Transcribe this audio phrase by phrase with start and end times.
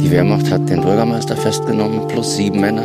[0.00, 2.84] Die Wehrmacht hat den Bürgermeister festgenommen, plus sieben Männer,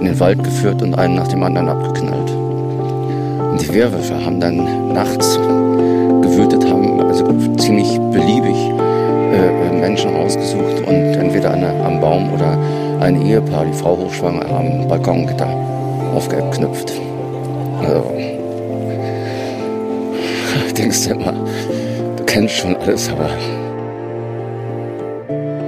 [0.00, 2.30] in den Wald geführt und einen nach dem anderen abgeknallt.
[2.30, 5.38] Und die Wehrwürfe haben dann nachts
[6.22, 7.24] gewütet, haben also
[7.56, 8.56] ziemlich beliebig
[9.32, 12.58] äh, Menschen rausgesucht und entweder eine, am Baum oder
[13.00, 15.48] ein Ehepaar, die Frau hochschwanger, am Balkongitter
[16.14, 16.92] aufgeknüpft.
[17.80, 18.33] Also,
[20.74, 21.32] denkst du immer,
[22.16, 23.30] du kennst schon alles, aber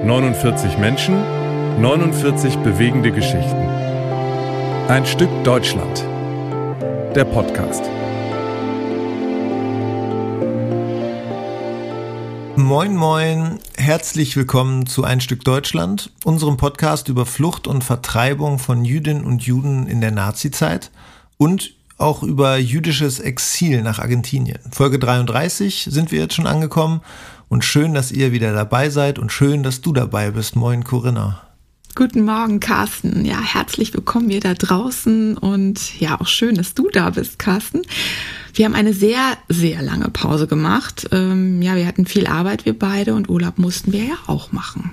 [0.05, 1.23] 49 Menschen,
[1.80, 3.69] 49 bewegende Geschichten.
[4.88, 6.05] Ein Stück Deutschland.
[7.15, 7.82] Der Podcast.
[12.57, 18.84] Moin, moin, herzlich willkommen zu Ein Stück Deutschland, unserem Podcast über Flucht und Vertreibung von
[18.84, 20.91] Jüdinnen und Juden in der Nazizeit
[21.38, 24.59] und auch über jüdisches Exil nach Argentinien.
[24.70, 27.00] Folge 33 sind wir jetzt schon angekommen
[27.48, 30.56] und schön, dass ihr wieder dabei seid und schön, dass du dabei bist.
[30.56, 31.43] Moin, Corinna.
[31.95, 33.24] Guten Morgen, Carsten.
[33.24, 37.82] Ja, herzlich willkommen hier da draußen und ja, auch schön, dass du da bist, Carsten.
[38.57, 41.09] Wir haben eine sehr, sehr lange Pause gemacht.
[41.12, 44.93] Ähm, ja, wir hatten viel Arbeit, wir beide, und Urlaub mussten wir ja auch machen.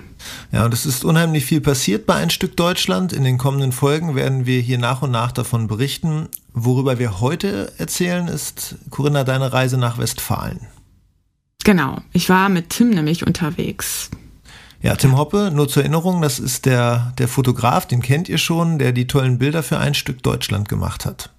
[0.51, 3.13] Ja, und es ist unheimlich viel passiert bei ein Stück Deutschland.
[3.13, 6.27] In den kommenden Folgen werden wir hier nach und nach davon berichten.
[6.51, 10.67] Worüber wir heute erzählen, ist, Corinna, deine Reise nach Westfalen.
[11.63, 14.11] Genau, ich war mit Tim nämlich unterwegs.
[14.81, 18.77] Ja, Tim Hoppe, nur zur Erinnerung, das ist der, der Fotograf, den kennt ihr schon,
[18.77, 21.29] der die tollen Bilder für ein Stück Deutschland gemacht hat.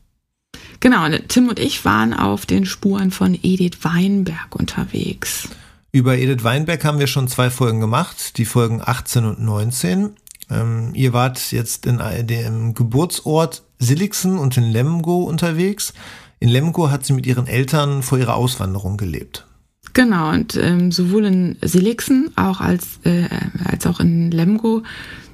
[0.85, 5.49] Genau, Tim und ich waren auf den Spuren von Edith Weinberg unterwegs.
[5.93, 10.11] Über Edith Weinberg haben wir schon zwei Folgen gemacht, die Folgen 18 und 19.
[10.51, 15.95] Ähm, ihr wart jetzt in dem Geburtsort Silixen und in Lemgo unterwegs.
[16.39, 19.47] In Lemgo hat sie mit ihren Eltern vor ihrer Auswanderung gelebt.
[19.95, 23.25] Genau, und ähm, sowohl in Silixen auch als, äh,
[23.65, 24.83] als auch in Lemgo,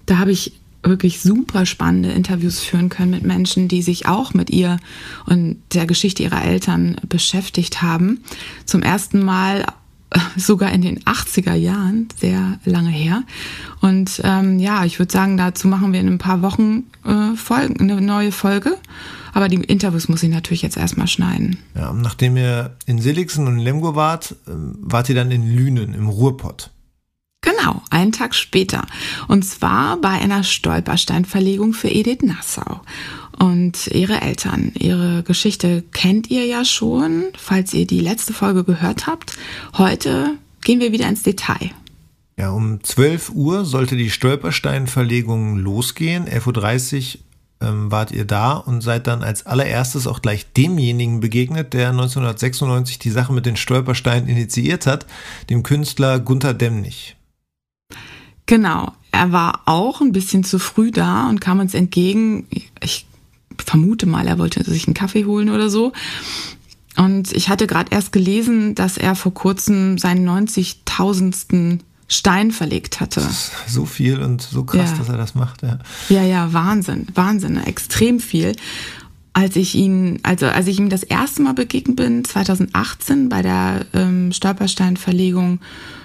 [0.06, 4.50] da habe ich wirklich super spannende Interviews führen können mit Menschen, die sich auch mit
[4.50, 4.78] ihr
[5.26, 8.22] und der Geschichte ihrer Eltern beschäftigt haben.
[8.64, 9.66] Zum ersten Mal
[10.10, 13.22] äh, sogar in den 80er Jahren, sehr lange her.
[13.80, 17.78] Und ähm, ja, ich würde sagen, dazu machen wir in ein paar Wochen äh, Folgen,
[17.80, 18.76] eine neue Folge.
[19.32, 21.58] Aber die Interviews muss ich natürlich jetzt erstmal schneiden.
[21.76, 25.94] Ja, nachdem ihr in Silixen und in Lemgo wart, ähm, wart ihr dann in Lünen
[25.94, 26.70] im Ruhrpott.
[27.42, 28.86] Genau, einen Tag später.
[29.28, 32.80] Und zwar bei einer Stolpersteinverlegung für Edith Nassau.
[33.38, 39.06] Und ihre Eltern, ihre Geschichte kennt ihr ja schon, falls ihr die letzte Folge gehört
[39.06, 39.38] habt.
[39.78, 41.70] Heute gehen wir wieder ins Detail.
[42.36, 46.26] Ja, um 12 Uhr sollte die Stolpersteinverlegung losgehen.
[46.26, 47.20] 11.30 Uhr
[47.62, 52.98] ähm, wart ihr da und seid dann als allererstes auch gleich demjenigen begegnet, der 1996
[52.98, 55.06] die Sache mit den Stolpersteinen initiiert hat,
[55.48, 57.16] dem Künstler Gunther Demnig.
[58.50, 62.48] Genau, er war auch ein bisschen zu früh da und kam uns entgegen.
[62.82, 63.06] Ich
[63.64, 65.92] vermute mal, er wollte sich einen Kaffee holen oder so.
[66.96, 71.78] Und ich hatte gerade erst gelesen, dass er vor kurzem seinen 90.000.
[72.12, 73.24] Stein verlegt hatte.
[73.68, 74.96] So viel und so krass, ja.
[74.98, 75.62] dass er das macht.
[75.62, 75.78] Ja.
[76.08, 78.56] ja, ja, Wahnsinn, Wahnsinn, extrem viel.
[79.32, 83.86] Als ich ihn, also als ich ihm das erste Mal begegnet bin, 2018 bei der
[83.94, 85.60] ähm, Stolpersteinverlegung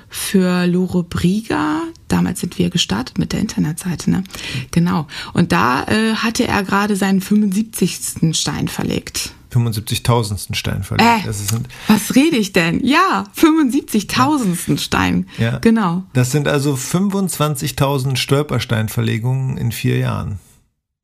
[0.10, 1.82] für Lore Brieger.
[2.08, 4.24] Damals sind wir gestartet mit der Internetseite, ne?
[4.72, 5.08] Genau.
[5.34, 8.36] Und da äh, hatte er gerade seinen 75.
[8.38, 9.32] Stein verlegt.
[9.56, 10.54] 75.000.
[10.54, 11.26] Stein verlegt.
[11.26, 12.86] Äh, was rede ich denn?
[12.86, 14.72] Ja, 75.000.
[14.72, 14.78] Ja.
[14.78, 15.28] Stein.
[15.38, 15.60] Ja.
[15.60, 16.04] Genau.
[16.14, 20.40] Das sind also 25.000 Stolpersteinverlegungen in vier Jahren.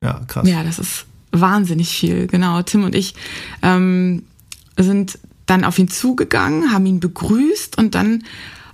[0.02, 0.46] Ja, krass.
[0.46, 2.26] Ja, das ist wahnsinnig viel.
[2.26, 2.62] Genau.
[2.62, 3.14] Tim und ich
[3.62, 4.24] ähm,
[4.76, 8.24] sind dann auf ihn zugegangen, haben ihn begrüßt und dann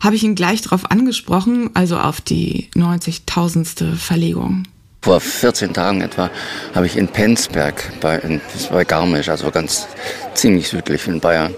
[0.00, 3.96] habe ich ihn gleich darauf angesprochen, also auf die 90.000.
[3.96, 4.64] Verlegung.
[5.02, 6.30] Vor 14 Tagen etwa
[6.74, 9.86] habe ich in Penzberg bei, in, bei Garmisch, also ganz
[10.34, 11.54] ziemlich südlich in Bayern,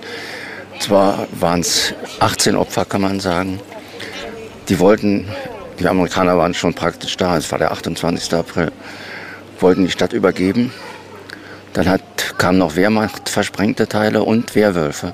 [0.81, 3.61] zwar waren es 18 Opfer, kann man sagen.
[4.69, 5.29] Die wollten,
[5.79, 8.33] die Amerikaner waren schon praktisch da, es war der 28.
[8.35, 8.73] April,
[9.61, 10.73] wollten die Stadt übergeben.
[11.75, 15.13] Dann hat, kamen noch Wehrmacht versprengte Teile und Wehrwölfe.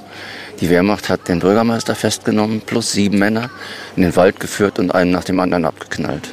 [0.61, 3.50] Die Wehrmacht hat den Bürgermeister festgenommen, plus sieben Männer,
[3.94, 6.31] in den Wald geführt und einen nach dem anderen abgeknallt.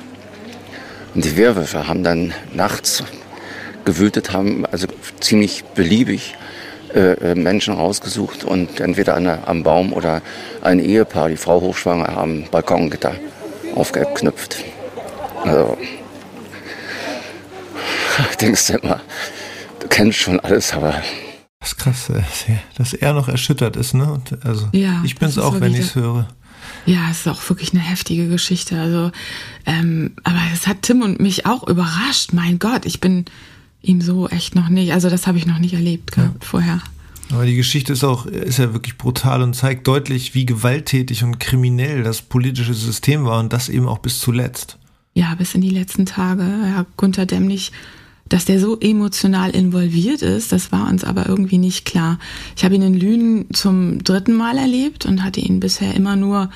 [1.14, 3.04] Und die Wehrwürfe haben dann nachts
[3.84, 4.88] gewütet, haben also
[5.20, 6.36] ziemlich beliebig
[6.96, 10.22] äh, äh, Menschen rausgesucht und entweder eine, am Baum oder
[10.62, 13.16] ein Ehepaar, die Frau hochschwanger, am Balkongitter
[13.76, 14.58] aufgeknüpft.
[15.44, 15.78] Also,
[18.40, 19.02] denkst du immer,
[19.80, 21.02] du kennst schon alles, aber
[21.64, 22.12] Das ist krass,
[22.76, 24.12] dass er noch erschüttert ist, ne?
[24.12, 26.28] Und also Ja, ich das ist auch, wenn ich es höre.
[26.86, 28.78] Ja, es ist auch wirklich eine heftige Geschichte.
[28.78, 29.12] Also,
[29.66, 32.34] ähm, aber es hat Tim und mich auch überrascht.
[32.34, 33.24] Mein Gott, ich bin
[33.82, 34.92] ihm so echt noch nicht.
[34.92, 36.82] Also das habe ich noch nicht erlebt gehabt vorher.
[37.32, 41.40] Aber die Geschichte ist auch, ist ja wirklich brutal und zeigt deutlich, wie gewalttätig und
[41.40, 44.78] kriminell das politische System war und das eben auch bis zuletzt.
[45.14, 46.44] Ja, bis in die letzten Tage.
[46.44, 47.72] Ja, Gunther Dämmlich,
[48.30, 52.20] dass der so emotional involviert ist, das war uns aber irgendwie nicht klar.
[52.56, 56.50] Ich habe ihn in Lünen zum dritten Mal erlebt und hatte ihn bisher immer nur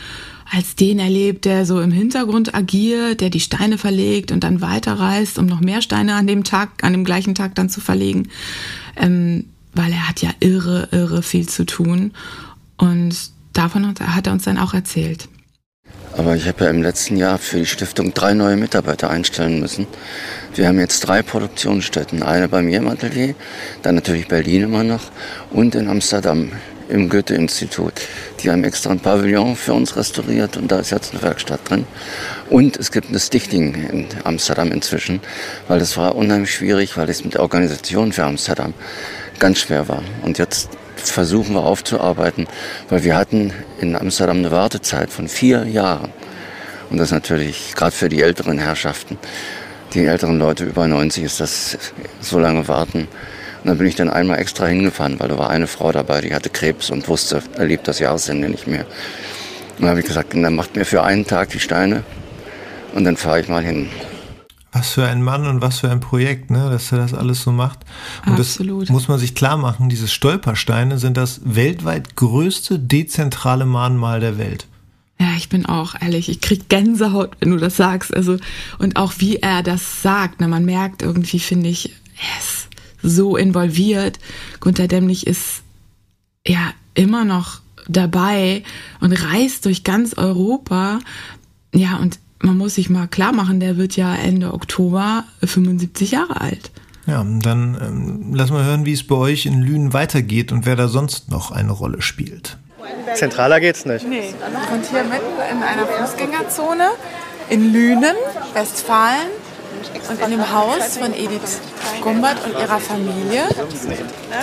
[0.50, 5.38] als den erlebt, der so im Hintergrund agiert, der die Steine verlegt und dann weiterreist,
[5.40, 8.30] um noch mehr Steine an dem Tag, an dem gleichen Tag dann zu verlegen.
[8.96, 12.12] Ähm, weil er hat ja irre, irre viel zu tun.
[12.78, 13.16] Und
[13.54, 15.28] davon hat hat er uns dann auch erzählt.
[16.18, 19.86] Aber ich habe ja im letzten Jahr für die Stiftung drei neue Mitarbeiter einstellen müssen.
[20.56, 22.24] Wir haben jetzt drei Produktionsstätten.
[22.24, 23.36] Eine bei mir im Atelier,
[23.84, 25.12] dann natürlich Berlin immer noch
[25.52, 26.52] und in Amsterdam
[26.90, 27.94] im Goethe-Institut.
[28.40, 31.86] Die haben extra ein Pavillon für uns restauriert und da ist jetzt eine Werkstatt drin.
[32.50, 35.20] Und es gibt eine Stichting in Amsterdam inzwischen,
[35.68, 38.74] weil das war unheimlich schwierig, weil es mit der Organisation für Amsterdam
[39.38, 40.02] ganz schwer war.
[40.24, 42.48] Und jetzt versuchen wir aufzuarbeiten,
[42.90, 46.12] weil wir hatten in Amsterdam eine Wartezeit von vier Jahren.
[46.90, 49.18] Und das natürlich gerade für die älteren Herrschaften,
[49.94, 51.78] die älteren Leute über 90 ist das
[52.22, 53.08] so lange warten.
[53.64, 56.34] Und dann bin ich dann einmal extra hingefahren, weil da war eine Frau dabei, die
[56.34, 58.86] hatte Krebs und wusste, er lebt das Jahresende nicht mehr.
[59.78, 62.04] Und dann habe ich gesagt, dann macht mir für einen Tag die Steine
[62.94, 63.90] und dann fahre ich mal hin.
[64.72, 67.52] Was für ein Mann und was für ein Projekt, ne, dass er das alles so
[67.52, 67.80] macht.
[68.26, 68.84] Und Absolut.
[68.84, 74.38] das muss man sich klar machen, diese Stolpersteine sind das weltweit größte dezentrale Mahnmal der
[74.38, 74.68] Welt.
[75.20, 78.14] Ja, ich bin auch ehrlich, ich krieg Gänsehaut, wenn du das sagst.
[78.14, 78.38] Also
[78.78, 82.68] und auch wie er das sagt, ne, man merkt irgendwie, finde ich, er ist
[83.02, 84.20] so involviert.
[84.60, 85.64] Gunther Dämmlich ist
[86.46, 88.64] ja immer noch dabei
[89.00, 91.00] und reist durch ganz Europa.
[91.74, 96.42] Ja, und man muss sich mal klar machen, der wird ja Ende Oktober 75 Jahre
[96.42, 96.72] alt.
[97.06, 100.76] Ja, dann ähm, lass mal hören, wie es bei euch in Lünen weitergeht und wer
[100.76, 102.58] da sonst noch eine Rolle spielt.
[103.16, 104.08] Zentraler geht's nicht.
[104.08, 104.34] Nee,
[104.74, 106.90] und hier mitten in einer Fußgängerzone
[107.50, 108.16] in Lünen,
[108.54, 109.28] Westfalen
[110.10, 111.62] und in dem Haus von Edith
[112.02, 113.44] Gumbert und ihrer Familie.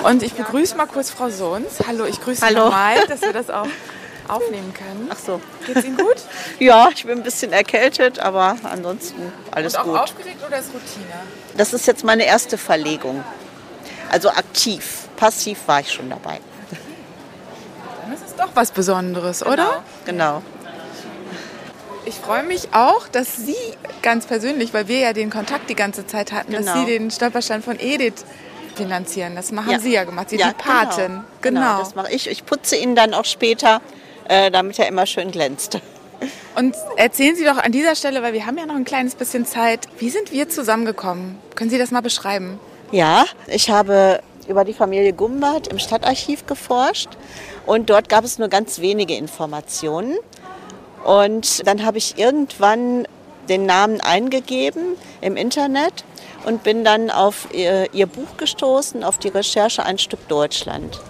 [0.04, 1.80] Und ich begrüße mal kurz Frau Sohns.
[1.86, 2.66] Hallo, ich grüße Hallo.
[2.66, 3.66] nochmal, dass wir das auch
[4.28, 5.08] aufnehmen können.
[5.12, 5.40] Ach so.
[5.66, 6.16] Geht's Ihnen gut?
[6.58, 9.98] Ja, ich bin ein bisschen erkältet, aber ansonsten alles Und auch gut.
[9.98, 11.06] aufgeregt oder ist Routine?
[11.56, 13.24] Das ist jetzt meine erste Verlegung.
[14.10, 15.08] Also aktiv.
[15.16, 16.40] Passiv war ich schon dabei.
[18.10, 19.82] Das ist doch was Besonderes, oder?
[20.04, 20.42] Genau.
[22.04, 23.56] Ich freue mich auch, dass Sie
[24.02, 26.80] ganz persönlich, weil wir ja den Kontakt die ganze Zeit hatten, dass Genau.
[26.80, 28.24] Sie den Stolperstein von Edith
[28.76, 29.34] finanzieren.
[29.36, 29.78] Das haben Ja.
[29.78, 30.28] Sie ja gemacht.
[30.30, 31.24] Sie ja, sind die Patin.
[31.40, 31.78] Genau.
[31.78, 32.28] das mache ich.
[32.28, 33.80] Ich putze ihn dann auch später,
[34.28, 35.78] äh, damit er immer schön glänzt.
[36.56, 39.44] Und erzählen Sie doch an dieser Stelle, weil wir haben ja noch ein kleines bisschen
[39.44, 41.38] Zeit, wie sind wir zusammengekommen?
[41.54, 42.60] Können Sie das mal beschreiben?
[42.92, 47.08] Ja, ich habe über die Familie Gumbert im Stadtarchiv geforscht
[47.66, 50.16] und dort gab es nur ganz wenige Informationen.
[51.04, 53.06] Und dann habe ich irgendwann
[53.48, 56.04] den Namen eingegeben im Internet
[56.46, 61.00] und bin dann auf ihr, ihr Buch gestoßen, auf die Recherche Ein Stück Deutschland.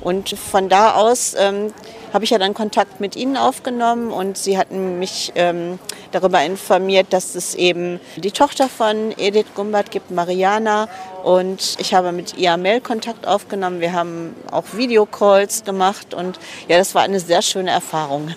[0.00, 1.72] Und von da aus ähm,
[2.12, 5.78] habe ich ja dann Kontakt mit Ihnen aufgenommen und Sie hatten mich ähm,
[6.10, 10.88] darüber informiert, dass es eben die Tochter von Edith Gumbert gibt, Mariana.
[11.24, 13.80] Und ich habe mit ihr Mailkontakt aufgenommen.
[13.80, 16.38] Wir haben auch Videocalls gemacht und
[16.68, 18.30] ja, das war eine sehr schöne Erfahrung.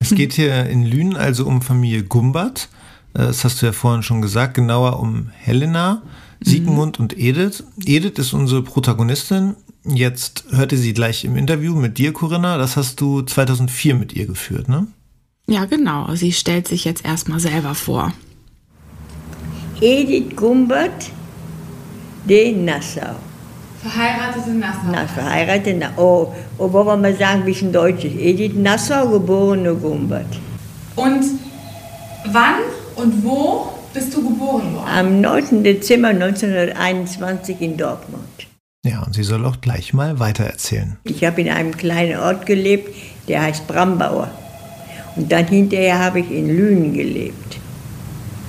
[0.00, 2.68] Es geht hier in Lünen also um Familie Gumbert.
[3.14, 6.02] Äh, Das hast du ja vorhin schon gesagt, genauer um Helena,
[6.40, 7.64] Sigmund und Edith.
[7.84, 9.56] Edith ist unsere Protagonistin.
[9.84, 12.58] Jetzt hört ihr sie gleich im Interview mit dir, Corinna.
[12.58, 14.86] Das hast du 2004 mit ihr geführt, ne?
[15.48, 16.14] Ja, genau.
[16.14, 18.12] Sie stellt sich jetzt erstmal selber vor.
[19.80, 21.10] Edith Gumbert
[22.28, 23.16] de Nassau.
[23.80, 24.90] Verheiratet in Nassau.
[24.90, 28.16] Na, verheiratet, na, oh, oh, wollen wir mal sagen, ein bisschen deutsch ist.
[28.16, 30.38] Edith Nassau, geborene Gumbert.
[30.96, 31.24] Und
[32.26, 32.60] wann
[32.96, 34.88] und wo bist du geboren worden?
[34.88, 35.62] Am 9.
[35.62, 38.47] Dezember 1921 in Dortmund.
[38.84, 40.96] Ja, und sie soll auch gleich mal weitererzählen.
[41.04, 42.94] Ich habe in einem kleinen Ort gelebt,
[43.26, 44.30] der heißt Brambauer.
[45.16, 47.58] Und dann hinterher habe ich in Lünen gelebt.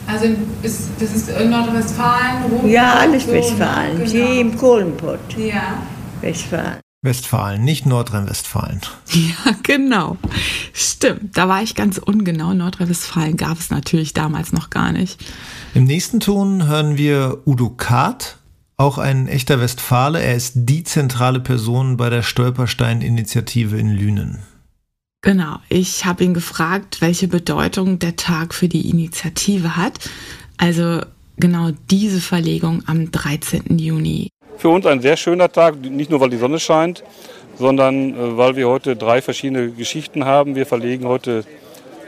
[0.05, 0.25] Also
[0.63, 3.37] ist, das ist in Nordrhein-Westfalen, Ruhrpott, Ja, alles so, ne?
[3.37, 3.97] Westfalen.
[3.97, 4.09] Genau.
[4.09, 5.37] Sie im Kohlenpott.
[5.37, 5.83] Ja.
[6.21, 6.79] Westfalen.
[7.01, 8.81] Westfalen, nicht Nordrhein-Westfalen.
[9.13, 10.17] Ja, genau.
[10.73, 12.53] Stimmt, da war ich ganz ungenau.
[12.53, 15.23] Nordrhein-Westfalen gab es natürlich damals noch gar nicht.
[15.73, 18.38] Im nächsten Ton hören wir Udo Kart
[18.79, 20.21] auch ein echter Westfale.
[20.21, 24.39] Er ist die zentrale Person bei der Stolperstein-Initiative in Lünen.
[25.21, 30.09] Genau, ich habe ihn gefragt, welche Bedeutung der Tag für die Initiative hat.
[30.57, 31.01] Also
[31.37, 33.77] genau diese Verlegung am 13.
[33.77, 34.29] Juni.
[34.57, 37.03] Für uns ein sehr schöner Tag, nicht nur weil die Sonne scheint,
[37.57, 40.55] sondern äh, weil wir heute drei verschiedene Geschichten haben.
[40.55, 41.43] Wir verlegen heute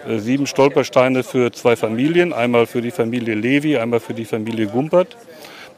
[0.08, 4.68] äh, sieben Stolpersteine für zwei Familien, einmal für die Familie Levi, einmal für die Familie
[4.68, 5.18] Gumpert.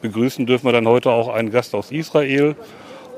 [0.03, 2.55] Begrüßen dürfen wir dann heute auch einen Gast aus Israel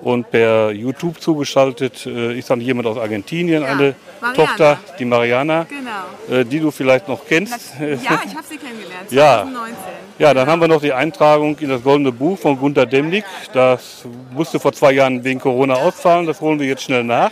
[0.01, 4.46] und per YouTube zugeschaltet äh, ist dann jemand aus Argentinien, ja, eine Mariana.
[4.46, 6.39] Tochter, die Mariana, genau.
[6.39, 7.74] äh, die du vielleicht noch kennst.
[7.80, 9.75] Ja, ich habe sie kennengelernt, 2019.
[10.20, 13.25] Ja, ja dann haben wir noch die Eintragung in das Goldene Buch von Gunter Demnig.
[13.51, 17.32] Das musste vor zwei Jahren wegen Corona ausfallen, das holen wir jetzt schnell nach.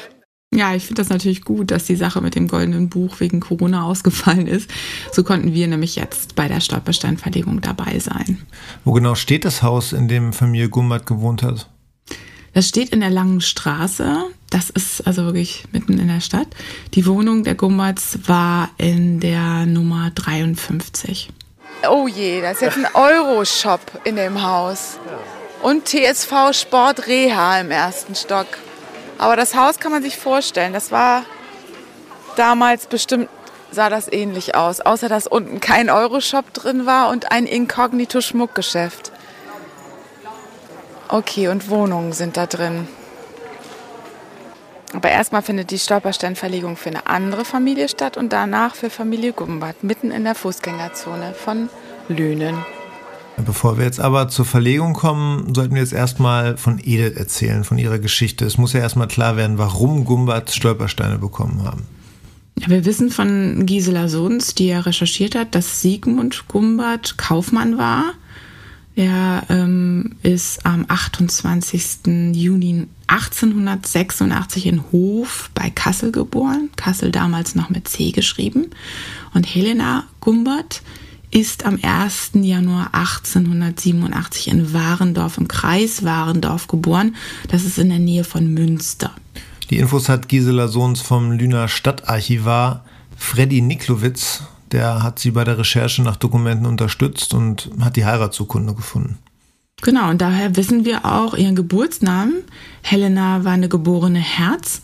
[0.56, 3.84] Ja, ich finde das natürlich gut, dass die Sache mit dem goldenen Buch wegen Corona
[3.86, 4.70] ausgefallen ist.
[5.12, 8.40] So konnten wir nämlich jetzt bei der Stolpersteinverlegung dabei sein.
[8.86, 11.70] Wo genau steht das Haus, in dem Familie Gumbert gewohnt hat?
[12.54, 14.26] Das steht in der Langen Straße.
[14.52, 16.48] Das ist also wirklich mitten in der Stadt.
[16.94, 21.32] Die Wohnung der Gumberts war in der Nummer 53.
[21.90, 25.00] Oh je, da ist jetzt ein Euroshop in dem Haus.
[25.64, 28.46] Und TSV Sport Reha im ersten Stock.
[29.18, 30.74] Aber das Haus kann man sich vorstellen.
[30.74, 31.24] Das war
[32.36, 33.30] damals bestimmt,
[33.72, 34.82] sah das ähnlich aus.
[34.82, 39.12] Außer dass unten kein Euroshop drin war und ein Inkognito-Schmuckgeschäft.
[41.10, 42.88] Okay, und Wohnungen sind da drin.
[44.94, 49.84] Aber erstmal findet die Stolpersteinverlegung für eine andere Familie statt und danach für Familie Gumbert,
[49.84, 51.70] mitten in der Fußgängerzone von
[52.08, 52.64] Lünen.
[53.38, 57.78] Bevor wir jetzt aber zur Verlegung kommen, sollten wir jetzt erstmal von Edith erzählen, von
[57.78, 58.46] ihrer Geschichte.
[58.46, 61.84] Es muss ja erstmal klar werden, warum Gumbert Stolpersteine bekommen haben.
[62.56, 68.14] Wir wissen von Gisela Sohns, die ja recherchiert hat, dass Sigmund Gumbert Kaufmann war
[68.96, 72.34] er ähm, ist am 28.
[72.34, 76.70] Juni 1886 in Hof bei Kassel geboren.
[76.76, 78.70] Kassel damals noch mit C geschrieben.
[79.34, 80.84] Und Helena Gumbert
[81.34, 82.32] ist am 1.
[82.36, 87.16] Januar 1887 in Warendorf im Kreis Warendorf geboren.
[87.50, 89.12] Das ist in der Nähe von Münster.
[89.70, 92.86] Die Infos hat Gisela Sohns vom Lüner Stadtarchivar
[93.18, 98.74] Freddy Niklowitz der hat sie bei der Recherche nach Dokumenten unterstützt und hat die Heiratsurkunde
[98.74, 99.20] gefunden.
[99.84, 102.44] Genau, und daher wissen wir auch ihren Geburtsnamen.
[102.82, 104.82] Helena war eine geborene Herz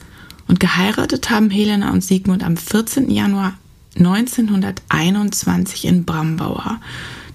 [0.48, 3.10] und geheiratet haben Helena und Sigmund am 14.
[3.10, 3.54] Januar
[4.00, 6.80] 1921 in Brambauer.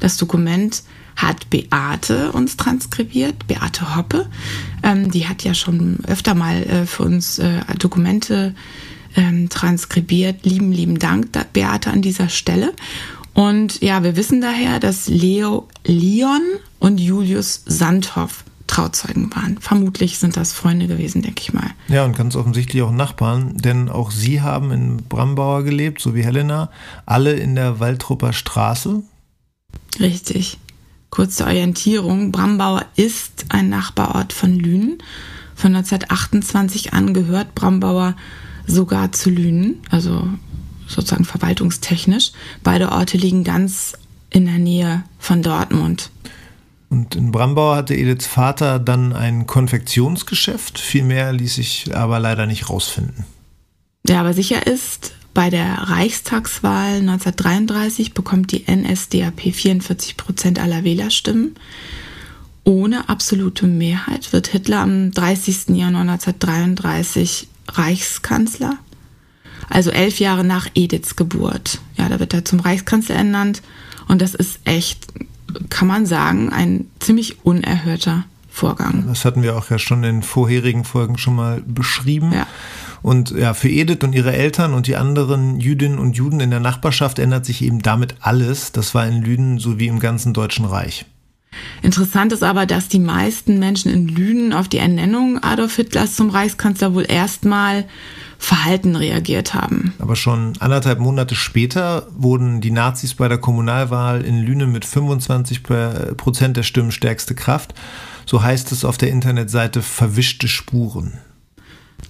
[0.00, 0.83] Das Dokument
[1.16, 4.26] hat Beate uns transkribiert, Beate Hoppe.
[4.83, 8.54] Ähm, die hat ja schon öfter mal äh, für uns äh, Dokumente
[9.16, 10.44] ähm, transkribiert.
[10.44, 12.73] Lieben, lieben Dank, Beate, an dieser Stelle.
[13.33, 16.42] Und ja, wir wissen daher, dass Leo Leon
[16.78, 18.44] und Julius Sandhoff
[18.75, 19.59] Trauzeugen waren.
[19.59, 21.71] Vermutlich sind das Freunde gewesen, denke ich mal.
[21.87, 26.25] Ja, und ganz offensichtlich auch Nachbarn, denn auch sie haben in Brambauer gelebt, so wie
[26.25, 26.71] Helena,
[27.07, 29.04] alle in der Waldrupper Straße.
[30.00, 30.59] Richtig.
[31.09, 32.33] Kurze Orientierung.
[32.33, 34.99] Brambauer ist ein Nachbarort von Lünen.
[35.54, 38.16] Von 1928 an gehört Brambauer
[38.66, 40.26] sogar zu Lünen, also
[40.88, 42.33] sozusagen verwaltungstechnisch.
[42.64, 43.93] Beide Orte liegen ganz
[44.31, 46.11] in der Nähe von Dortmund.
[46.94, 50.78] Und in Brambau hatte Ediths Vater dann ein Konfektionsgeschäft.
[50.78, 53.24] Viel mehr ließ sich aber leider nicht rausfinden.
[54.06, 61.56] Ja, aber sicher ist, bei der Reichstagswahl 1933 bekommt die NSDAP 44 Prozent aller Wählerstimmen.
[62.62, 65.70] Ohne absolute Mehrheit wird Hitler am 30.
[65.70, 68.78] Januar 1933 Reichskanzler.
[69.68, 71.80] Also elf Jahre nach Ediths Geburt.
[71.96, 73.62] Ja, da wird er zum Reichskanzler ernannt.
[74.06, 75.08] Und das ist echt,
[75.70, 79.04] kann man sagen, ein ziemlich unerhörter Vorgang.
[79.08, 82.32] Das hatten wir auch ja schon in vorherigen Folgen schon mal beschrieben.
[82.32, 82.46] Ja.
[83.02, 86.61] Und ja, für Edith und ihre Eltern und die anderen Jüdinnen und Juden in der
[86.61, 88.73] Nachbarschaft ändert sich eben damit alles.
[88.73, 91.04] Das war in Lünen sowie im ganzen Deutschen Reich.
[91.82, 96.30] Interessant ist aber, dass die meisten Menschen in Lünen auf die Ernennung Adolf Hitlers zum
[96.30, 97.84] Reichskanzler wohl erstmal
[98.38, 99.95] verhalten reagiert haben.
[99.99, 105.62] Aber schon anderthalb Monate später wurden die Nazis bei der Kommunalwahl in Lünen mit 25
[106.17, 107.75] Prozent der Stimmen stärkste Kraft.
[108.26, 111.19] So heißt es auf der Internetseite Verwischte Spuren.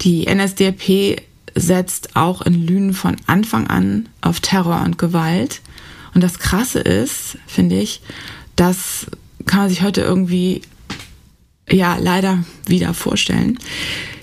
[0.01, 1.23] Die NSDAP
[1.55, 5.61] setzt auch in Lünen von Anfang an auf Terror und Gewalt.
[6.15, 8.03] Und das Krasse ist, finde ich,
[8.57, 9.07] dass
[9.47, 10.63] kann man sich heute irgendwie
[11.69, 13.59] ja leider wieder vorstellen.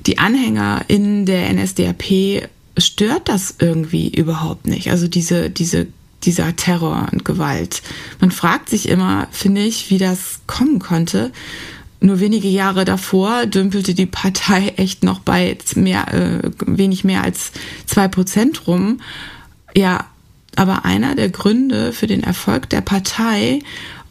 [0.06, 4.90] Die Anhänger in der NSDAP stört das irgendwie überhaupt nicht.
[4.90, 5.88] Also diese, diese,
[6.24, 7.82] dieser Terror und Gewalt.
[8.20, 11.32] Man fragt sich immer, finde ich, wie das kommen konnte.
[12.04, 17.52] nur wenige Jahre davor dümpelte die Partei echt noch bei mehr, äh, wenig mehr als
[17.86, 19.02] zwei Prozent rum.
[19.76, 20.06] Ja,
[20.56, 23.60] aber einer der Gründe für den Erfolg der Partei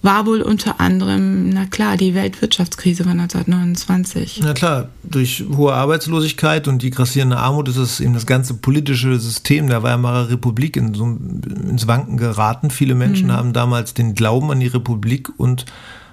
[0.02, 4.40] war wohl unter anderem, na klar, die Weltwirtschaftskrise von 1929.
[4.42, 9.18] Na klar, durch hohe Arbeitslosigkeit und die grassierende Armut ist es eben das ganze politische
[9.18, 12.70] System der Weimarer Republik in so, ins Wanken geraten.
[12.70, 13.32] Viele Menschen mhm.
[13.32, 15.66] haben damals den Glauben an die Republik und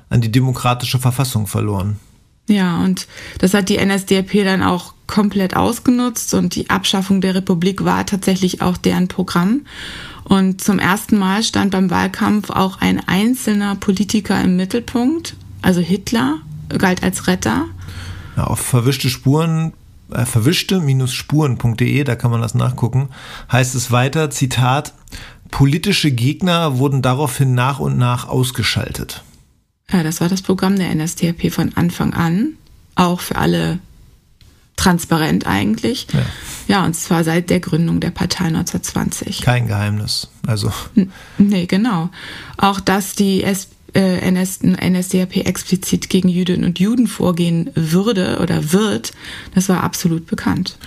[0.10, 1.98] an die demokratische Verfassung verloren.
[2.48, 3.08] Ja, und
[3.40, 8.62] das hat die NSDAP dann auch komplett ausgenutzt und die Abschaffung der Republik war tatsächlich
[8.62, 9.62] auch deren Programm.
[10.24, 16.40] Und zum ersten Mal stand beim Wahlkampf auch ein einzelner Politiker im Mittelpunkt, also Hitler,
[16.78, 17.66] galt als Retter.
[18.36, 19.74] Ja, auf verwischte Spuren
[20.12, 23.10] äh, verwischte-spuren.de, da kann man das nachgucken,
[23.52, 24.94] heißt es weiter, Zitat,
[25.52, 29.24] politische Gegner wurden daraufhin nach und nach ausgeschaltet.
[29.92, 32.54] Ja, das war das Programm der NSDAP von Anfang an,
[32.96, 33.80] auch für alle
[34.76, 36.08] transparent eigentlich.
[36.14, 36.20] Ja.
[36.68, 39.42] ja, und zwar seit der Gründung der Partei 1920.
[39.42, 40.30] Kein Geheimnis.
[40.46, 40.72] Also.
[40.96, 42.10] N nee, genau.
[42.58, 48.72] Auch dass die S äh, NS NSDAP explizit gegen Jüdinnen und Juden vorgehen würde oder
[48.72, 49.14] wird,
[49.56, 50.78] das war absolut bekannt.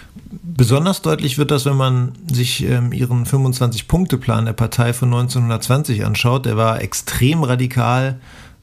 [0.43, 6.47] Besonders deutlich wird das, wenn man sich ähm, ihren 25-Punkte-Plan der Partei von 1920 anschaut.
[6.47, 8.21] Der war extrem radikal,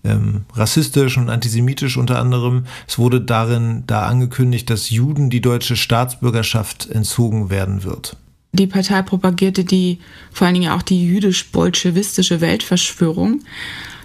[0.07, 2.65] ähm, rassistisch und antisemitisch unter anderem.
[2.87, 8.15] Es wurde darin da angekündigt, dass Juden die deutsche Staatsbürgerschaft entzogen werden wird.
[8.53, 9.99] Die Partei propagierte die
[10.31, 13.41] vor allen Dingen auch die jüdisch-bolschewistische Weltverschwörung.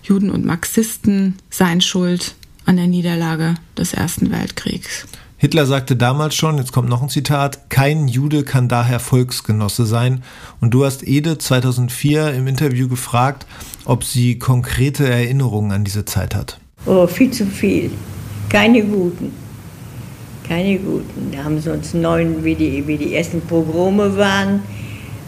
[0.03, 2.35] Juden und Marxisten seien schuld
[2.67, 5.07] an der Niederlage des Ersten Weltkriegs.
[5.43, 10.23] Hitler sagte damals schon, jetzt kommt noch ein Zitat, kein Jude kann daher Volksgenosse sein.
[10.61, 13.45] Und du hast Ede 2004 im Interview gefragt,
[13.85, 16.59] ob sie konkrete Erinnerungen an diese Zeit hat.
[16.87, 17.91] Oh, viel zu viel.
[18.49, 19.33] Keine guten.
[20.47, 21.31] Keine guten.
[21.33, 24.63] Da haben sie uns neun, wie die, wie die ersten Pogrome waren.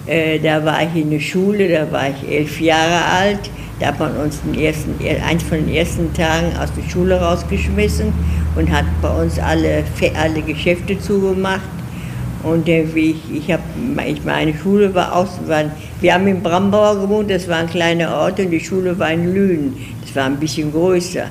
[0.06, 3.50] Äh, da war ich in der Schule, da war ich elf Jahre alt.
[3.80, 4.94] Da hat man uns den ersten,
[5.26, 8.12] eins von den ersten Tagen aus der Schule rausgeschmissen
[8.56, 11.62] und hat bei uns alle, alle Geschäfte zugemacht.
[12.44, 13.62] Und ich, ich habe,
[14.24, 15.64] meine Schule war außen, war,
[16.02, 19.32] wir haben in Brambauer gewohnt, das war ein kleiner Ort und die Schule war in
[19.32, 21.24] Lünen, das war ein bisschen größer.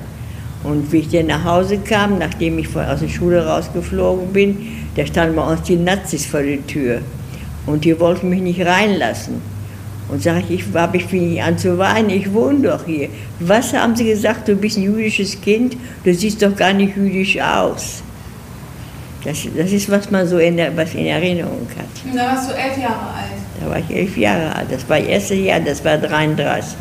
[0.64, 4.56] Und wie ich dann nach Hause kam, nachdem ich aus der Schule rausgeflogen bin,
[4.96, 7.00] da standen bei uns die Nazis vor der Tür.
[7.66, 9.40] Und die wollten mich nicht reinlassen.
[10.08, 13.08] Und sage ich, ich, hab, ich fing an zu weinen, ich wohne doch hier.
[13.38, 17.40] Was haben sie gesagt, du bist ein jüdisches Kind, du siehst doch gar nicht jüdisch
[17.40, 18.02] aus.
[19.24, 21.86] Das, das ist, was man so in, der, was in Erinnerung hat.
[22.04, 23.32] Und da warst du elf Jahre alt?
[23.60, 26.76] Da war ich elf Jahre alt, das war das erste Jahr, das war 33.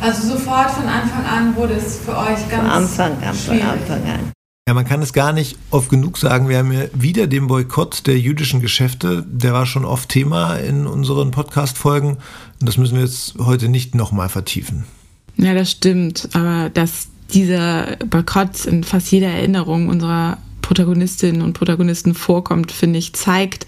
[0.00, 4.02] Also sofort von Anfang an wurde es für euch ganz Von Anfang an, von Anfang
[4.04, 4.32] an.
[4.66, 6.48] Ja, man kann es gar nicht oft genug sagen.
[6.48, 9.24] Wir haben ja wieder den Boykott der jüdischen Geschäfte.
[9.26, 12.10] Der war schon oft Thema in unseren Podcast-Folgen.
[12.60, 14.84] Und das müssen wir jetzt heute nicht nochmal vertiefen.
[15.36, 16.28] Ja, das stimmt.
[16.34, 20.38] Aber dass dieser Boykott in fast jeder Erinnerung unserer
[20.70, 23.66] Protagonistinnen und Protagonisten vorkommt, finde ich, zeigt,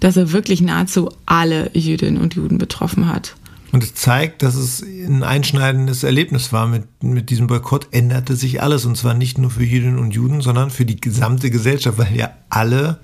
[0.00, 3.36] dass er wirklich nahezu alle Jüdinnen und Juden betroffen hat.
[3.72, 6.66] Und es zeigt, dass es ein einschneidendes Erlebnis war.
[6.66, 8.84] Mit, mit diesem Boykott änderte sich alles.
[8.84, 12.30] Und zwar nicht nur für Jüdinnen und Juden, sondern für die gesamte Gesellschaft, weil ja
[12.50, 12.98] alle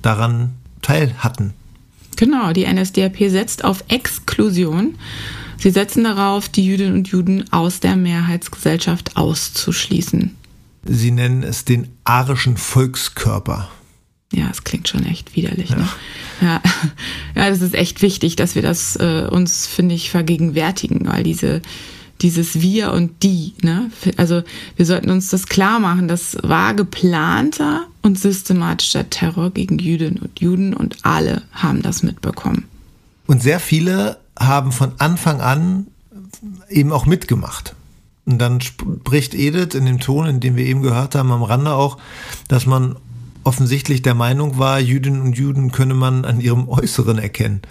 [0.00, 1.52] daran teil hatten.
[2.16, 4.94] Genau, die NSDAP setzt auf Exklusion.
[5.58, 10.36] Sie setzen darauf, die Jüdinnen und Juden aus der Mehrheitsgesellschaft auszuschließen.
[10.84, 13.70] Sie nennen es den arischen Volkskörper.
[14.32, 15.70] Ja, es klingt schon echt widerlich.
[15.70, 15.76] Ja.
[15.76, 15.88] Ne?
[16.40, 16.62] Ja.
[17.36, 21.60] ja, das ist echt wichtig, dass wir das äh, uns, finde ich, vergegenwärtigen, weil diese,
[22.22, 23.90] dieses Wir und die, ne?
[24.16, 24.42] Also
[24.76, 30.40] wir sollten uns das klar machen, das war geplanter und systematischer Terror gegen Jüdinnen und
[30.40, 32.64] Juden und alle haben das mitbekommen.
[33.26, 35.86] Und sehr viele haben von Anfang an
[36.68, 37.74] eben auch mitgemacht.
[38.24, 41.72] Und dann spricht Edith in dem Ton, in dem wir eben gehört haben, am Rande
[41.72, 41.98] auch,
[42.48, 42.96] dass man
[43.44, 47.62] offensichtlich der Meinung war, Jüdinnen und Juden könne man an ihrem Äußeren erkennen.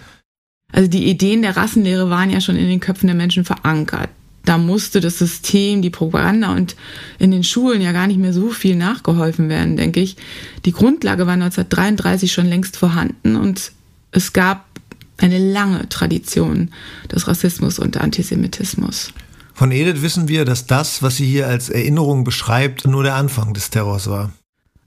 [0.70, 4.10] Also die Ideen der Rassenlehre waren ja schon in den Köpfen der Menschen verankert.
[4.44, 6.74] Da musste das System, die Propaganda und
[7.18, 10.16] in den Schulen ja gar nicht mehr so viel nachgeholfen werden, denke ich.
[10.64, 13.72] Die Grundlage war 1933 schon längst vorhanden und
[14.10, 14.66] es gab
[15.18, 16.70] eine lange Tradition
[17.10, 19.12] des Rassismus und Antisemitismus.
[19.62, 23.54] Von Edith wissen wir, dass das, was sie hier als Erinnerung beschreibt, nur der Anfang
[23.54, 24.32] des Terrors war.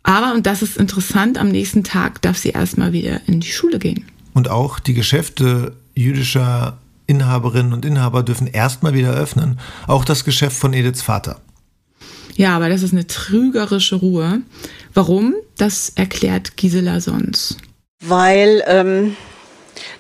[0.04, 3.80] Aber, und das ist interessant, am nächsten Tag darf sie erstmal wieder in die Schule
[3.80, 4.04] gehen.
[4.34, 9.62] Und auch die Geschäfte jüdischer Inhaberinnen und Inhaber dürfen erstmal wieder öffnen.
[9.88, 11.40] Auch das Geschäft von Ediths Vater.
[12.36, 14.42] Ja, aber das ist eine trügerische Ruhe.
[14.94, 15.36] Warum?
[15.56, 17.56] Das erklärt Gisela Sons.
[18.04, 19.16] Weil ähm,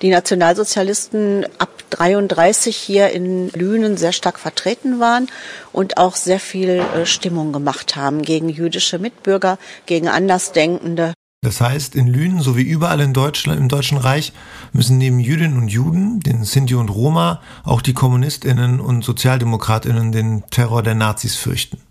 [0.01, 5.27] die Nationalsozialisten ab 33 hier in Lünen sehr stark vertreten waren
[5.71, 11.13] und auch sehr viel äh, Stimmung gemacht haben gegen jüdische Mitbürger, gegen Andersdenkende.
[11.45, 14.33] Das heißt, in Lünen sowie überall in Deutschland, im Deutschen Reich
[14.73, 20.43] müssen neben Jüdinnen und Juden, den Sinti und Roma, auch die KommunistInnen und SozialdemokratInnen den
[20.49, 21.85] Terror der Nazis fürchten.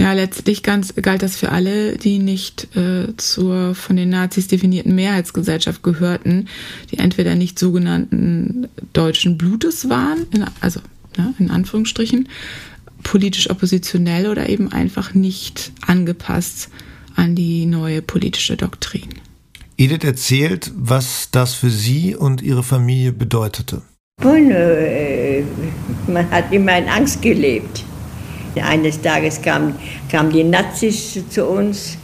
[0.00, 4.94] Ja, letztlich ganz, galt das für alle, die nicht äh, zur von den Nazis definierten
[4.94, 6.46] Mehrheitsgesellschaft gehörten,
[6.92, 10.80] die entweder nicht sogenannten deutschen Blutes waren, in, also
[11.16, 12.28] ja, in Anführungsstrichen,
[13.02, 16.68] politisch oppositionell oder eben einfach nicht angepasst
[17.16, 19.08] an die neue politische Doktrin.
[19.76, 23.82] Edith erzählt, was das für sie und ihre Familie bedeutete.
[24.22, 25.42] Und, äh,
[26.06, 27.84] man hat immer in Angst gelebt.
[28.62, 29.74] Eines Tages kamen
[30.10, 31.96] kam die Nazis zu uns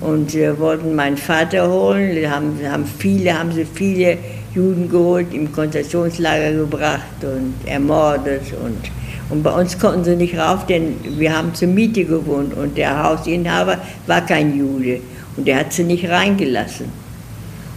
[0.00, 2.30] und äh, wollten meinen Vater holen.
[2.30, 4.18] Haben, haben viele, haben sie viele
[4.54, 8.42] Juden geholt, im Konzentrationslager gebracht und ermordet.
[8.64, 8.90] Und,
[9.30, 13.02] und bei uns konnten sie nicht rauf, denn wir haben zur Miete gewohnt und der
[13.02, 15.00] Hausinhaber war kein Jude
[15.36, 16.86] und der hat sie nicht reingelassen.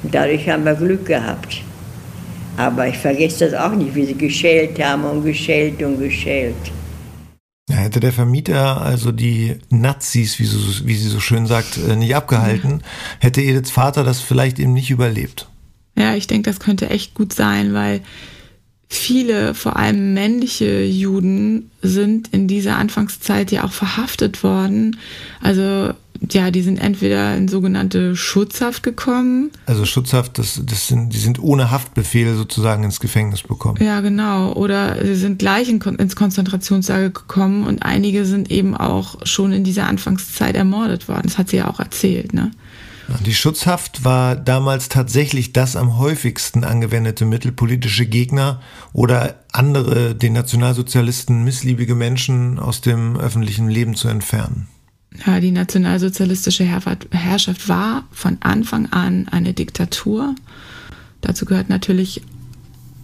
[0.04, 1.62] Und dadurch haben wir Glück gehabt.
[2.56, 6.56] Aber ich vergesse das auch nicht, wie sie geschält haben und geschält und geschält.
[7.70, 12.16] Hätte der Vermieter also die Nazis, wie, so, wie sie so schön sagt, äh, nicht
[12.16, 12.82] abgehalten,
[13.20, 15.48] hätte Ediths Vater das vielleicht eben nicht überlebt.
[15.98, 18.02] Ja, ich denke, das könnte echt gut sein, weil
[18.90, 24.98] viele, vor allem männliche Juden, sind in dieser Anfangszeit ja auch verhaftet worden.
[25.42, 25.94] Also
[26.32, 29.52] ja, die sind entweder in sogenannte Schutzhaft gekommen.
[29.68, 33.82] Also Schutzhaft, das, das sind, die sind ohne Haftbefehl sozusagen ins Gefängnis bekommen.
[33.82, 34.52] Ja, genau.
[34.54, 39.64] Oder sie sind gleich in, ins Konzentrationslager gekommen und einige sind eben auch schon in
[39.64, 41.24] dieser Anfangszeit ermordet worden.
[41.26, 42.52] Das hat sie ja auch erzählt, ne?
[43.26, 48.62] Die Schutzhaft war damals tatsächlich das am häufigsten angewendete Mittel, politische Gegner
[48.94, 54.68] oder andere den Nationalsozialisten missliebige Menschen aus dem öffentlichen Leben zu entfernen.
[55.26, 60.36] Ja, die nationalsozialistische Herrschaft war von Anfang an eine Diktatur.
[61.22, 62.22] Dazu gehört natürlich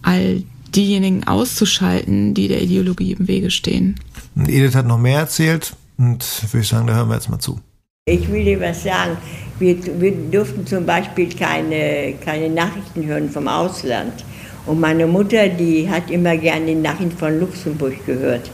[0.02, 3.96] all diejenigen auszuschalten, die der Ideologie im Wege stehen.
[4.34, 7.38] Und Edith hat noch mehr erzählt und würde ich sagen, da hören wir jetzt mal
[7.38, 7.60] zu.
[8.08, 9.16] Ich will dir was sagen.
[9.58, 14.24] Wir, wir durften zum Beispiel keine, keine Nachrichten hören vom Ausland.
[14.64, 18.48] Und meine Mutter, die hat immer gerne die Nachrichten von Luxemburg gehört.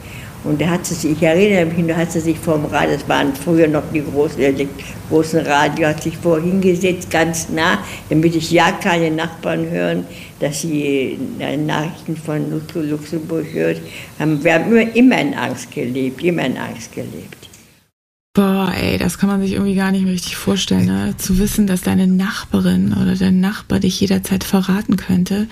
[0.45, 2.95] Und da hat sie sich, ich erinnere mich, da hat sie sich vor dem Radio,
[2.95, 4.69] das waren früher noch die großen, die
[5.11, 10.07] großen Radio, hat sich vorhingesetzt, ganz nah, damit ich ja keine Nachbarn hören,
[10.41, 13.83] dass sie äh, Nachrichten von Luxemburg hört.
[14.19, 17.42] Wir haben immer, immer in Angst gelebt, immer in Angst gelebt.
[18.35, 21.15] Boah, ey, das kann man sich irgendwie gar nicht richtig vorstellen, ne?
[21.19, 25.49] zu wissen, dass deine Nachbarin oder dein Nachbar dich jederzeit verraten könnte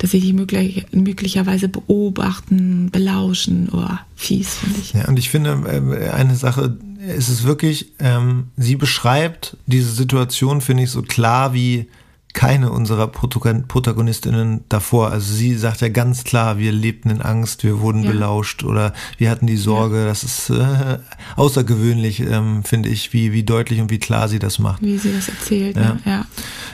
[0.00, 3.68] dass sie dich möglich, möglicherweise beobachten, belauschen.
[3.70, 3.84] Oh,
[4.16, 4.94] fies, finde ich.
[4.94, 10.62] Ja, und ich finde, äh, eine Sache ist es wirklich, ähm, sie beschreibt diese Situation,
[10.62, 11.86] finde ich, so klar wie
[12.32, 15.10] keine unserer Protagonistinnen davor.
[15.10, 18.12] Also sie sagt ja ganz klar, wir lebten in Angst, wir wurden ja.
[18.12, 20.00] belauscht oder wir hatten die Sorge.
[20.00, 20.04] Ja.
[20.06, 20.98] Das ist äh,
[21.36, 24.82] außergewöhnlich, ähm, finde ich, wie, wie deutlich und wie klar sie das macht.
[24.82, 25.94] Wie sie das erzählt, ja.
[25.94, 26.00] Ne?
[26.04, 26.26] ja.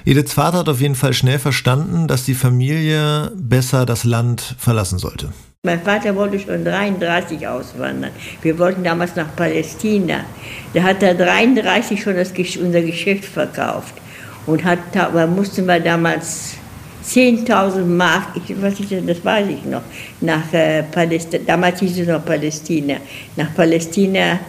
[0.04, 4.98] Ediths Vater hat auf jeden Fall schnell verstanden, dass die Familie besser das Land verlassen
[4.98, 5.32] sollte.
[5.62, 8.12] Mein Vater wollte schon 33 auswandern.
[8.42, 10.20] Wir wollten damals nach Palästina.
[10.74, 13.94] Da hat er 33 schon das, unser Geschäft verkauft
[14.46, 16.54] und hat, da mussten wir damals
[17.04, 19.82] 10.000 Mark, ich, was ich, das weiß ich noch,
[20.20, 22.96] nach äh, Palästina, damals hieß es noch Palästina,
[23.37, 24.40] nach Palästina,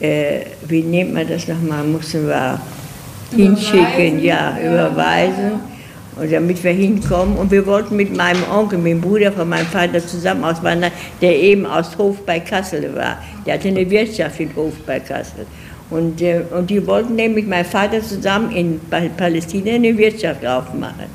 [0.00, 2.60] äh, wie nennt man das nochmal, mussten wir
[3.34, 5.60] hinschicken, ja, überweisen,
[6.20, 7.36] und damit wir hinkommen.
[7.36, 11.36] Und wir wollten mit meinem Onkel, mit dem Bruder von meinem Vater zusammen auswandern, der
[11.36, 13.18] eben aus Hof bei Kassel war.
[13.46, 15.46] Der hatte eine Wirtschaft in Hof bei Kassel.
[15.90, 18.80] Und, äh, und die wollten nämlich mit Vater zusammen in
[19.16, 21.06] Palästina eine Wirtschaft aufmachen.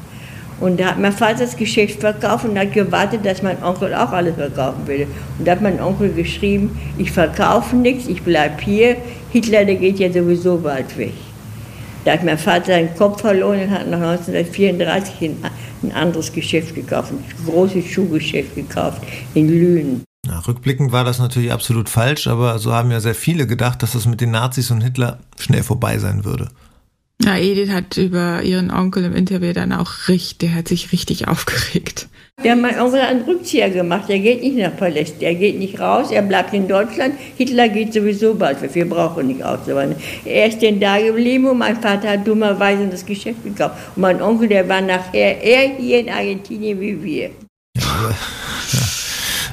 [0.60, 4.12] Und da hat mein Vater das Geschäft verkauft und hat gewartet, dass mein Onkel auch
[4.12, 5.08] alles verkaufen würde.
[5.38, 8.96] Und da hat mein Onkel geschrieben, ich verkaufe nichts, ich bleibe hier,
[9.32, 11.14] Hitler, der geht ja sowieso bald weg.
[12.06, 15.32] Da hat mein Vater seinen Kopf verloren und hat nach 1934
[15.84, 19.02] ein, anderes Geschäft gekauft, ein großes Schuhgeschäft gekauft
[19.34, 20.04] in Lünen.
[20.26, 23.92] Ja, rückblickend war das natürlich absolut falsch, aber so haben ja sehr viele gedacht, dass
[23.92, 26.50] das mit den Nazis und Hitler schnell vorbei sein würde.
[27.22, 31.28] Ja, Edith hat über ihren Onkel im Interview dann auch richtig, der hat sich richtig
[31.28, 32.08] aufgeregt.
[32.44, 34.10] Ja, mein Onkel hat einen Rückzieher gemacht.
[34.10, 37.14] Er geht nicht nach Palästina, er geht nicht raus, er bleibt in Deutschland.
[37.38, 40.00] Hitler geht sowieso bald, wir brauchen nicht auszuwandern.
[40.26, 43.76] Er ist denn da geblieben und mein Vater hat dummerweise das Geschäft gekauft.
[43.96, 47.30] Und mein Onkel, der war nachher eher hier in Argentinien wie wir.
[47.78, 48.16] Ja,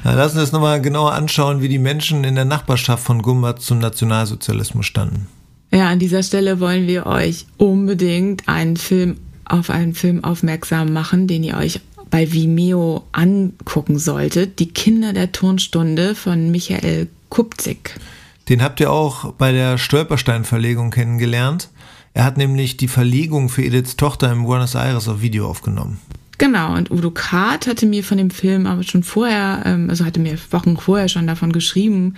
[0.05, 0.15] ja.
[0.15, 3.79] lassen wir uns nochmal genauer anschauen, wie die Menschen in der Nachbarschaft von Gumbert zum
[3.79, 5.27] Nationalsozialismus standen.
[5.73, 11.27] Ja, an dieser Stelle wollen wir euch unbedingt einen Film auf einen Film aufmerksam machen,
[11.27, 14.59] den ihr euch bei Vimeo angucken solltet.
[14.59, 17.99] Die Kinder der Turnstunde von Michael Kupzig.
[18.49, 21.71] Den habt ihr auch bei der Stolperstein-Verlegung kennengelernt.
[22.15, 26.01] Er hat nämlich die Verlegung für Ediths Tochter in Buenos Aires auf Video aufgenommen.
[26.41, 30.21] Genau, und Udo Kart hatte mir von dem Film aber schon vorher, ähm, also hatte
[30.21, 32.15] mir Wochen vorher schon davon geschrieben,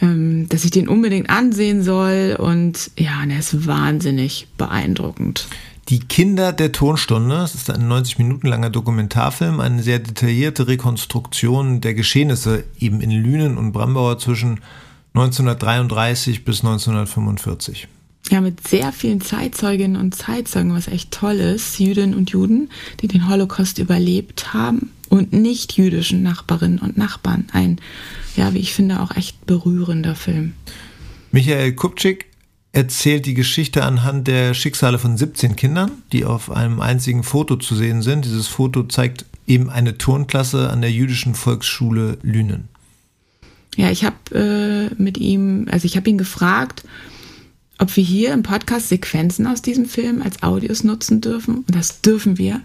[0.00, 2.34] ähm, dass ich den unbedingt ansehen soll.
[2.38, 5.48] Und ja, und er ist wahnsinnig beeindruckend.
[5.90, 11.82] Die Kinder der Tonstunde, das ist ein 90 Minuten langer Dokumentarfilm, eine sehr detaillierte Rekonstruktion
[11.82, 14.60] der Geschehnisse eben in Lünen und Brambauer zwischen
[15.12, 17.86] 1933 bis 1945
[18.30, 23.08] ja, mit sehr vielen Zeitzeuginnen und Zeitzeugen, was echt toll ist, Jüdinnen und Juden, die
[23.08, 27.46] den Holocaust überlebt haben und nicht jüdischen Nachbarinnen und Nachbarn.
[27.52, 27.80] Ein,
[28.36, 30.52] ja, wie ich finde, auch echt berührender Film.
[31.32, 32.26] Michael Kupczyk
[32.72, 37.74] erzählt die Geschichte anhand der Schicksale von 17 Kindern, die auf einem einzigen Foto zu
[37.74, 38.24] sehen sind.
[38.24, 42.68] Dieses Foto zeigt eben eine Turnklasse an der jüdischen Volksschule Lünen.
[43.76, 46.84] Ja, ich habe äh, mit ihm, also ich habe ihn gefragt,
[47.78, 51.58] ob wir hier im Podcast Sequenzen aus diesem Film als Audios nutzen dürfen.
[51.58, 52.60] Und das dürfen wir.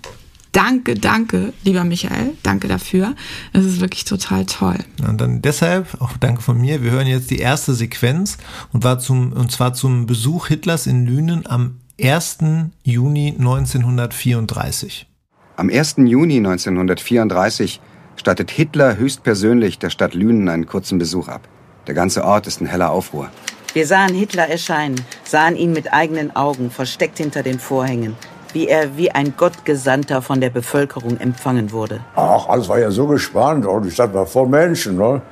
[0.52, 2.34] Danke, danke, lieber Michael.
[2.44, 3.16] Danke dafür.
[3.54, 4.78] Das ist wirklich total toll.
[5.08, 6.84] Und dann deshalb auch danke von mir.
[6.84, 8.38] Wir hören jetzt die erste Sequenz
[8.72, 12.38] und, war zum, und zwar zum Besuch Hitlers in Lünen am 1.
[12.84, 15.08] Juni 1934.
[15.56, 15.96] Am 1.
[15.98, 17.82] Juni 1934
[18.16, 21.48] stattet Hitler höchstpersönlich der Stadt Lünen einen kurzen Besuch ab.
[21.88, 23.30] Der ganze Ort ist in heller Aufruhr.
[23.74, 28.16] Wir sahen Hitler erscheinen, sahen ihn mit eigenen Augen, versteckt hinter den Vorhängen,
[28.54, 32.02] wie er wie ein Gottgesandter von der Bevölkerung empfangen wurde.
[32.16, 34.96] Ach, alles war ja so gespannt und die Stadt war voll Menschen.
[34.96, 35.24] Ne?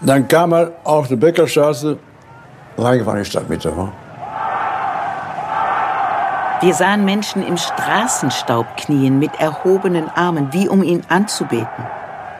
[0.00, 1.98] Dann kam er auf die Bäckerstraße,
[2.78, 3.68] reingefahren in die Stadtmitte.
[3.68, 3.92] Ne?
[6.62, 11.84] Wir sahen Menschen im Straßenstaub knien mit erhobenen Armen, wie um ihn anzubeten.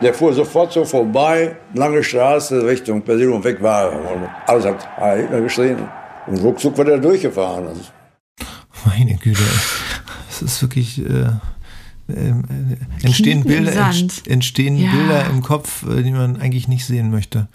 [0.03, 3.93] Der fuhr sofort so vorbei, lange Straße, Richtung und weg war er.
[3.93, 5.79] Und alles hat Hitler geschrien.
[6.27, 7.69] Und ruckzuck war der durchgefahren.
[7.69, 7.83] Also.
[8.87, 9.43] Meine Güte,
[10.29, 10.99] es ist wirklich.
[10.99, 11.31] Äh,
[12.07, 12.35] äh,
[13.03, 13.91] entstehen Bilder,
[14.27, 14.91] entstehen ja.
[14.91, 17.49] Bilder im Kopf, äh, die man eigentlich nicht sehen möchte.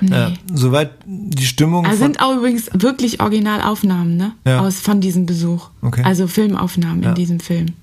[0.00, 0.14] Nee.
[0.14, 1.84] Äh, soweit die Stimmung.
[1.84, 4.34] Also sind auch übrigens wirklich Originalaufnahmen, ne?
[4.46, 4.60] Ja.
[4.60, 5.70] Aus, von diesem Besuch.
[5.82, 6.02] Okay.
[6.04, 7.08] Also Filmaufnahmen ja.
[7.08, 7.74] in diesem Film.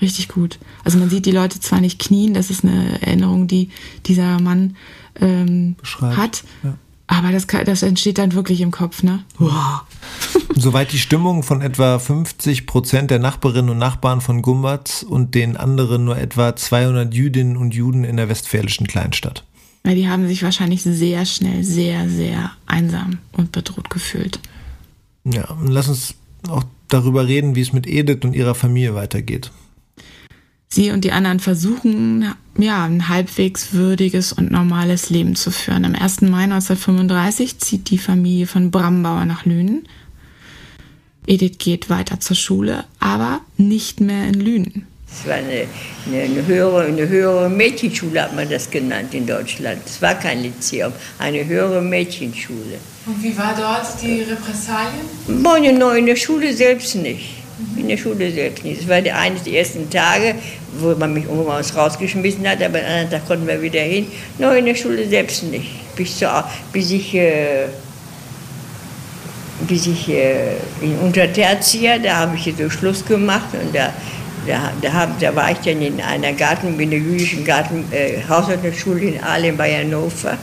[0.00, 0.58] Richtig gut.
[0.84, 3.70] Also man sieht die Leute zwar nicht knien, das ist eine Erinnerung, die
[4.06, 4.76] dieser Mann
[5.20, 6.44] ähm, hat.
[6.62, 6.76] Ja.
[7.06, 9.24] Aber das, das entsteht dann wirklich im Kopf, ne?
[9.38, 9.82] Wow.
[10.56, 15.56] Soweit die Stimmung von etwa 50 Prozent der Nachbarinnen und Nachbarn von Gumbatz und den
[15.56, 19.44] anderen nur etwa 200 Jüdinnen und Juden in der westfälischen Kleinstadt.
[19.86, 24.40] Ja, die haben sich wahrscheinlich sehr schnell sehr, sehr einsam und bedroht gefühlt.
[25.24, 26.14] Ja, und lass uns
[26.48, 29.50] auch darüber reden, wie es mit Edith und ihrer Familie weitergeht.
[30.74, 35.84] Sie und die anderen versuchen, ja, ein halbwegs würdiges und normales Leben zu führen.
[35.84, 36.22] Am 1.
[36.22, 39.86] Mai 1935 zieht die Familie von Brambauer nach Lünen.
[41.28, 44.86] Edith geht weiter zur Schule, aber nicht mehr in Lünen.
[45.08, 45.68] Es war eine,
[46.06, 49.80] eine, eine, höhere, eine höhere Mädchenschule, hat man das genannt in Deutschland.
[49.86, 52.80] Es war kein Lyzeum, eine höhere Mädchenschule.
[53.06, 55.96] Und wie war dort die Repressalien?
[55.96, 57.43] In der Schule selbst nicht.
[57.76, 58.80] In der Schule selbst nicht.
[58.82, 60.34] Es war eines der ersten Tage,
[60.78, 64.08] wo man mich irgendwann rausgeschmissen hat, aber am anderen Tag konnten wir wieder hin.
[64.38, 65.94] Nur in der Schule selbst nicht.
[65.94, 66.26] Bis, zu,
[66.72, 67.66] bis ich, äh,
[69.68, 73.92] bis ich äh, in Untertertia, da habe ich so Schluss gemacht und da,
[74.48, 78.18] da, da, hab, da war ich dann in einer Garten, in der jüdischen Garten, äh,
[78.28, 80.36] Haushaltsschule in Aalen bei Hannover.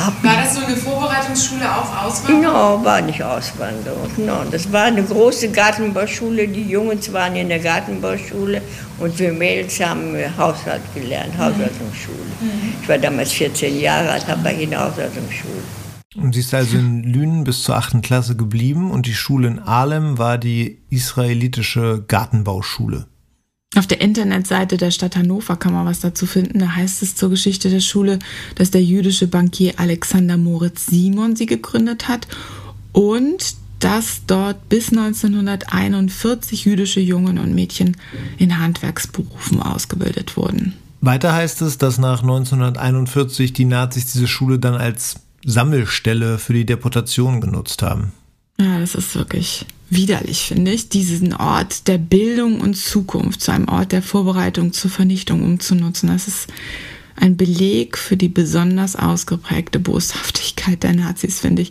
[0.00, 2.80] War das so eine Vorbereitungsschule auf Auswanderung?
[2.80, 4.08] No, war nicht Auswanderung.
[4.16, 6.48] No, das war eine große Gartenbauschule.
[6.48, 8.62] Die Jungs waren in der Gartenbauschule
[8.98, 11.38] und wir Mädels haben Haushalt gelernt, mhm.
[11.38, 12.18] Haushaltungsschule.
[12.40, 12.74] Mhm.
[12.82, 15.62] Ich war damals 14 Jahre alt, habe in der Haushaltungsschule.
[16.16, 18.02] Und sie ist also in Lünen bis zur 8.
[18.02, 23.06] Klasse geblieben und die Schule in Ahlem war die israelitische Gartenbauschule.
[23.76, 26.58] Auf der Internetseite der Stadt Hannover kann man was dazu finden.
[26.58, 28.18] Da heißt es zur Geschichte der Schule,
[28.56, 32.26] dass der jüdische Bankier Alexander Moritz Simon sie gegründet hat
[32.92, 37.96] und dass dort bis 1941 jüdische Jungen und Mädchen
[38.38, 40.74] in Handwerksberufen ausgebildet wurden.
[41.00, 46.66] Weiter heißt es, dass nach 1941 die Nazis diese Schule dann als Sammelstelle für die
[46.66, 48.12] Deportation genutzt haben.
[48.60, 53.68] Ja, das ist wirklich widerlich, finde ich, diesen Ort der Bildung und Zukunft zu einem
[53.68, 56.08] Ort der Vorbereitung zur Vernichtung umzunutzen.
[56.08, 56.46] Das ist
[57.16, 61.70] ein Beleg für die besonders ausgeprägte Boshaftigkeit der Nazis, finde ich.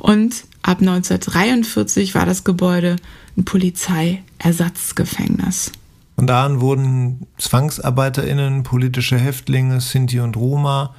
[0.00, 2.96] Und ab 1943 war das Gebäude
[3.36, 5.72] ein Polizeiersatzgefängnis.
[6.16, 10.94] Von da an wurden ZwangsarbeiterInnen, politische Häftlinge, Sinti und Roma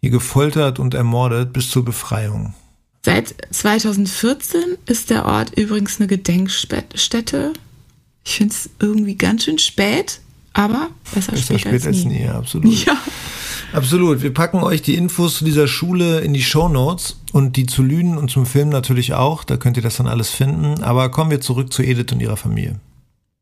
[0.00, 2.54] hier gefoltert und ermordet bis zur Befreiung.
[3.02, 7.52] Seit 2014 ist der Ort übrigens eine Gedenkstätte.
[8.24, 10.20] Ich finde es irgendwie ganz schön spät,
[10.52, 12.06] aber besser, besser spät, spät als, nie.
[12.06, 12.24] nie.
[12.24, 12.84] Ja, absolut.
[12.84, 12.96] Ja.
[13.72, 14.22] Absolut.
[14.22, 17.82] Wir packen euch die Infos zu dieser Schule in die Show Notes und die zu
[17.82, 19.44] Lünen und zum Film natürlich auch.
[19.44, 20.82] Da könnt ihr das dann alles finden.
[20.82, 22.80] Aber kommen wir zurück zu Edith und ihrer Familie.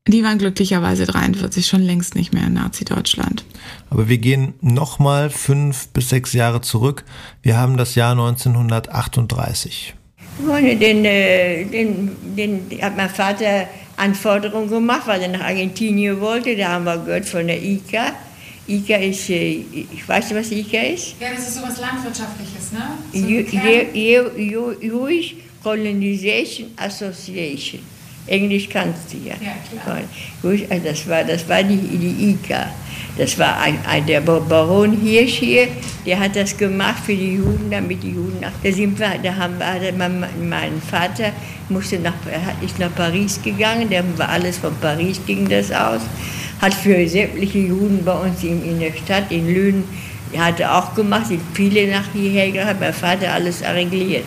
[0.08, 3.44] Die waren glücklicherweise 43 schon längst nicht mehr in Nazi-Deutschland.
[3.90, 7.04] Aber wir gehen nochmal fünf bis sechs Jahre zurück.
[7.42, 9.94] Wir haben das Jahr 1938.
[10.40, 13.68] Den, den, den hat mein Vater
[13.98, 16.56] Anforderungen gemacht, weil er nach Argentinien wollte.
[16.56, 18.12] Da haben wir gehört von der ICA.
[18.66, 21.16] ICA ist, äh, ich weiß nicht, was ICA ist.
[21.20, 22.96] Ja, das ist sowas Landwirtschaftliches, ne?
[23.12, 27.97] So Jewish Colonization Association.
[28.28, 29.34] Englisch kannst du ja.
[29.40, 30.02] Ja, klar.
[30.70, 32.66] Also das war, das war die, die ICA.
[33.18, 35.66] Das war ein, ein, der Baron Hirsch hier,
[36.06, 38.52] der hat das gemacht für die Juden, damit die Juden nach.
[38.62, 41.32] Da, sind wir, da haben wir, mein, Vater
[41.68, 42.14] musste nach,
[42.64, 46.02] ist nach Paris gegangen, der war alles von Paris ging das aus.
[46.60, 49.84] Hat für sämtliche Juden bei uns in, in der Stadt, in Lünen,
[50.36, 52.80] hat er auch gemacht, sind viele nach hierher gehabt.
[52.80, 54.24] Mein Vater alles arrangiert,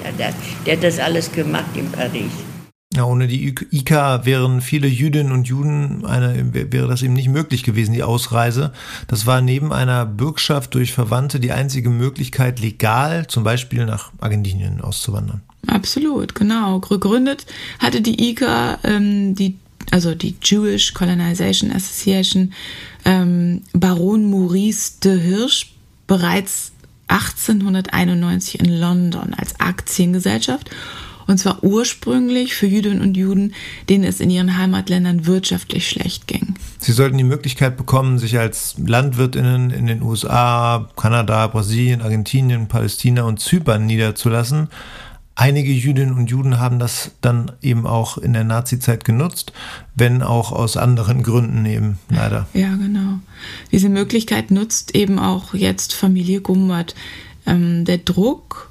[0.65, 2.50] der hat das alles gemacht in Paris.
[2.93, 7.63] Ja, ohne die IKA wären viele Jüdinnen und Juden, eine, wäre das eben nicht möglich
[7.63, 8.73] gewesen, die Ausreise.
[9.07, 14.81] Das war neben einer Bürgschaft durch Verwandte die einzige Möglichkeit, legal zum Beispiel nach Argentinien
[14.81, 15.41] auszuwandern.
[15.67, 16.79] Absolut, genau.
[16.79, 17.45] Gegründet
[17.79, 19.57] hatte die IKA, ähm, die,
[19.91, 22.51] also die Jewish Colonization Association,
[23.05, 25.71] ähm, Baron Maurice de Hirsch
[26.07, 26.73] bereits
[27.07, 30.69] 1891 in London als Aktiengesellschaft
[31.27, 33.53] und zwar ursprünglich für Jüdinnen und Juden,
[33.89, 36.55] denen es in ihren Heimatländern wirtschaftlich schlecht ging.
[36.79, 43.23] Sie sollten die Möglichkeit bekommen, sich als Landwirtinnen in den USA, Kanada, Brasilien, Argentinien, Palästina
[43.23, 44.67] und Zypern niederzulassen.
[45.35, 49.53] Einige Jüdinnen und Juden haben das dann eben auch in der Nazizeit genutzt,
[49.95, 52.47] wenn auch aus anderen Gründen eben, leider.
[52.53, 53.19] Ja, genau.
[53.71, 56.95] Diese Möglichkeit nutzt eben auch jetzt Familie Gumbert.
[57.45, 58.70] Ähm, der Druck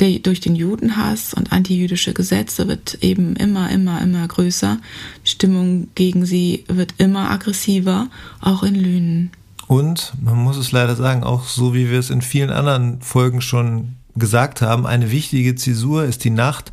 [0.00, 4.78] der, durch den Judenhass und antijüdische Gesetze wird eben immer, immer, immer größer.
[5.24, 8.08] Die Stimmung gegen sie wird immer aggressiver,
[8.40, 9.30] auch in Lünen.
[9.66, 13.40] Und man muss es leider sagen, auch so wie wir es in vielen anderen Folgen
[13.40, 16.72] schon gesagt haben, eine wichtige Zäsur ist die Nacht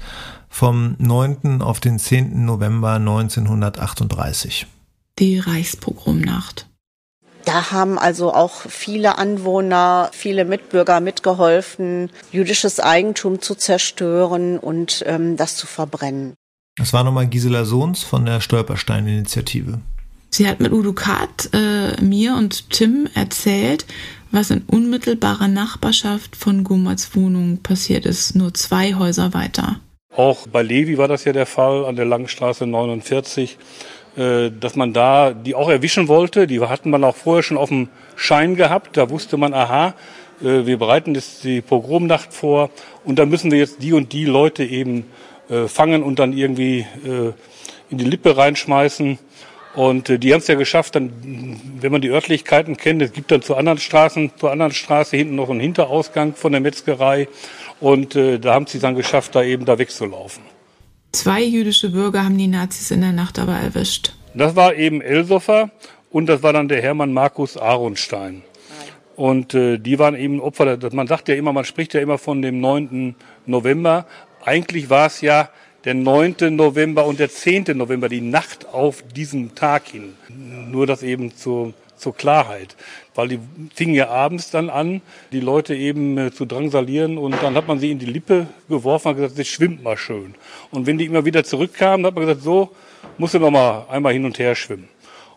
[0.49, 1.61] vom 9.
[1.61, 2.45] auf den 10.
[2.45, 4.65] November 1938.
[5.19, 6.67] Die Reichspogromnacht.
[7.47, 15.37] Da haben also auch viele Anwohner, viele Mitbürger mitgeholfen, jüdisches Eigentum zu zerstören und ähm,
[15.37, 16.33] das zu verbrennen.
[16.75, 19.79] Das war nochmal Gisela Sohns von der Stolperstein-Initiative.
[20.29, 23.85] Sie hat mit Udo Kart, äh, mir und Tim erzählt,
[24.29, 29.79] was in unmittelbarer Nachbarschaft von Gummerts Wohnung passiert ist, nur zwei Häuser weiter.
[30.13, 33.57] Auch bei Levi war das ja der Fall, an der Langstraße 49.
[34.17, 36.47] Äh, dass man da die auch erwischen wollte.
[36.47, 38.97] Die hatten man auch vorher schon auf dem Schein gehabt.
[38.97, 39.93] Da wusste man, aha,
[40.41, 42.71] äh, wir bereiten jetzt die Pogromnacht vor
[43.05, 45.05] und da müssen wir jetzt die und die Leute eben
[45.51, 46.85] äh, fangen und dann irgendwie
[47.89, 49.19] in die Lippe reinschmeißen.
[49.75, 51.11] Und die haben es ja geschafft, dann,
[51.79, 55.35] wenn man die Örtlichkeiten kennt, es gibt dann zu anderen Straßen, zur anderen Straße hinten
[55.35, 57.27] noch einen Hinterausgang von der Metzgerei.
[57.79, 60.56] Und da haben sie es dann geschafft, da eben da wegzulaufen.
[61.17, 64.13] Zwei jüdische Bürger haben die Nazis in der Nacht aber erwischt.
[64.35, 65.71] Das war eben Elsoffer
[66.11, 68.43] und das war dann der Hermann Markus Aronstein.
[69.15, 72.43] Und äh, die waren eben Opfer, man sagt ja immer, man spricht ja immer von
[72.43, 73.15] dem 9.
[73.47, 74.05] November.
[74.45, 75.49] Eigentlich war es ja
[75.85, 76.55] der 9.
[76.55, 77.75] November und der 10.
[77.75, 80.13] November, die Nacht auf diesen Tag hin.
[80.69, 82.75] Nur das eben zur, zur Klarheit
[83.17, 83.39] weil die
[83.73, 87.79] fingen ja abends dann an, die Leute eben äh, zu drangsalieren und dann hat man
[87.79, 90.35] sie in die Lippe geworfen und gesagt, das schwimmt mal schön.
[90.69, 92.69] Und wenn die immer wieder zurückkamen, hat man gesagt, so,
[93.17, 94.87] musst du noch mal einmal hin und her schwimmen.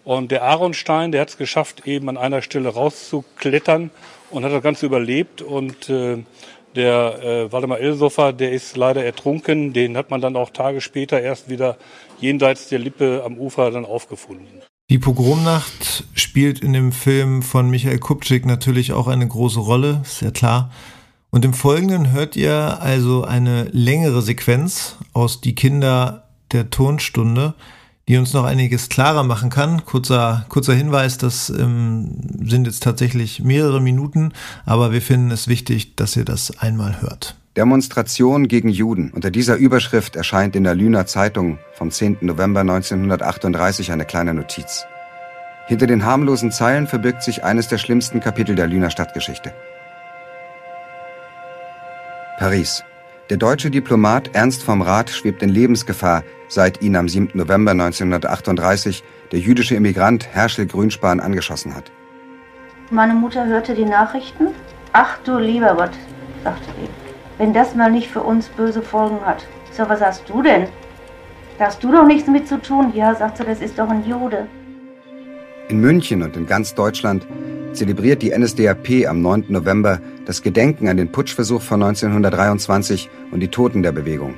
[0.05, 3.91] Und der Aaronstein, der hat es geschafft, eben an einer Stelle rauszuklettern
[4.31, 6.19] und hat das Ganze überlebt und äh,
[6.77, 9.73] Der äh, Waldemar Elsoffer, der ist leider ertrunken.
[9.73, 11.77] Den hat man dann auch Tage später erst wieder
[12.21, 14.63] jenseits der Lippe am Ufer dann aufgefunden.
[14.91, 20.21] Die Pogromnacht spielt in dem Film von Michael Kupczyk natürlich auch eine große Rolle, ist
[20.21, 20.73] ja klar.
[21.31, 27.55] Und im Folgenden hört ihr also eine längere Sequenz aus Die Kinder der Tonstunde,
[28.09, 29.85] die uns noch einiges klarer machen kann.
[29.85, 34.33] Kurzer, kurzer Hinweis, das ähm, sind jetzt tatsächlich mehrere Minuten,
[34.67, 37.37] aber wir finden es wichtig, dass ihr das einmal hört.
[37.57, 39.11] Demonstration gegen Juden.
[39.13, 42.19] Unter dieser Überschrift erscheint in der Lüner Zeitung vom 10.
[42.21, 44.87] November 1938 eine kleine Notiz.
[45.67, 49.53] Hinter den harmlosen Zeilen verbirgt sich eines der schlimmsten Kapitel der Lüner Stadtgeschichte.
[52.39, 52.85] Paris.
[53.31, 57.31] Der deutsche Diplomat Ernst vom Rath schwebt in Lebensgefahr, seit ihn am 7.
[57.35, 61.91] November 1938 der jüdische Immigrant Herschel Grünspan angeschossen hat.
[62.91, 64.49] Meine Mutter hörte die Nachrichten.
[64.93, 65.93] Ach du lieber Gott,
[66.45, 66.89] sagte sie,
[67.41, 69.47] wenn das mal nicht für uns böse Folgen hat.
[69.73, 70.67] So, was hast du denn?
[71.59, 72.93] Da hast du doch nichts mit zu tun.
[72.95, 74.47] Ja, sagt sie, das ist doch ein Jude.
[75.71, 77.27] In München und in ganz Deutschland
[77.73, 79.47] zelebriert die NSDAP am 9.
[79.49, 84.35] November das Gedenken an den Putschversuch von 1923 und die Toten der Bewegung.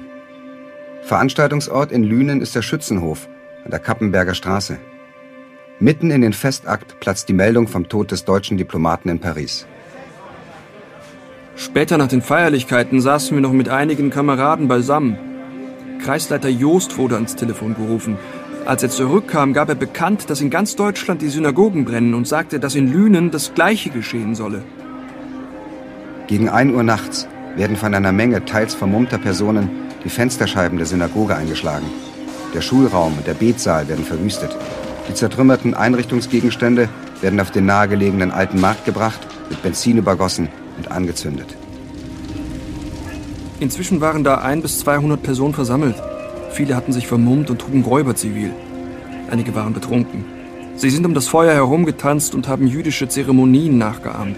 [1.03, 3.28] Veranstaltungsort in Lünen ist der Schützenhof
[3.64, 4.78] an der Kappenberger Straße.
[5.80, 9.66] Mitten in den Festakt platzt die Meldung vom Tod des deutschen Diplomaten in Paris.
[11.55, 15.18] Später nach den Feierlichkeiten saßen wir noch mit einigen Kameraden beisammen.
[16.03, 18.16] Kreisleiter Joost wurde ans Telefon gerufen.
[18.64, 22.59] Als er zurückkam, gab er bekannt, dass in ganz Deutschland die Synagogen brennen und sagte,
[22.59, 24.62] dass in Lünen das Gleiche geschehen solle.
[26.26, 29.68] Gegen 1 Uhr nachts werden von einer Menge teils vermummter Personen
[30.05, 31.86] die Fensterscheiben der Synagoge eingeschlagen.
[32.55, 34.57] Der Schulraum und der Betsaal werden verwüstet.
[35.09, 36.88] Die zertrümmerten Einrichtungsgegenstände
[37.20, 40.48] werden auf den nahegelegenen alten Markt gebracht, mit Benzin übergossen
[40.82, 41.56] und angezündet.
[43.60, 45.94] Inzwischen waren da ein bis 200 Personen versammelt.
[46.50, 48.50] Viele hatten sich vermummt und trugen Räuberzivil.
[49.30, 50.24] Einige waren betrunken.
[50.74, 54.36] Sie sind um das Feuer herumgetanzt und haben jüdische Zeremonien nachgeahmt.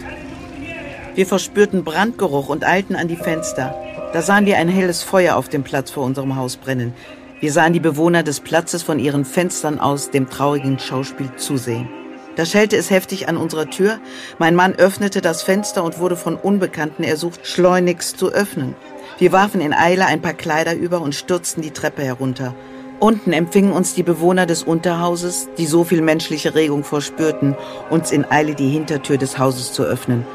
[1.14, 3.74] Wir verspürten Brandgeruch und eilten an die Fenster.
[4.12, 6.92] Da sahen wir ein helles Feuer auf dem Platz vor unserem Haus brennen.
[7.40, 11.88] Wir sahen die Bewohner des Platzes von ihren Fenstern aus dem traurigen Schauspiel zusehen.
[12.36, 13.98] Da schellte es heftig an unserer Tür.
[14.38, 18.74] Mein Mann öffnete das Fenster und wurde von Unbekannten ersucht, schleunigst zu öffnen.
[19.18, 22.54] Wir warfen in Eile ein paar Kleider über und stürzten die Treppe herunter.
[22.98, 27.56] Unten empfingen uns die Bewohner des Unterhauses, die so viel menschliche Regung verspürten,
[27.90, 30.26] uns in Eile die Hintertür des Hauses zu öffnen.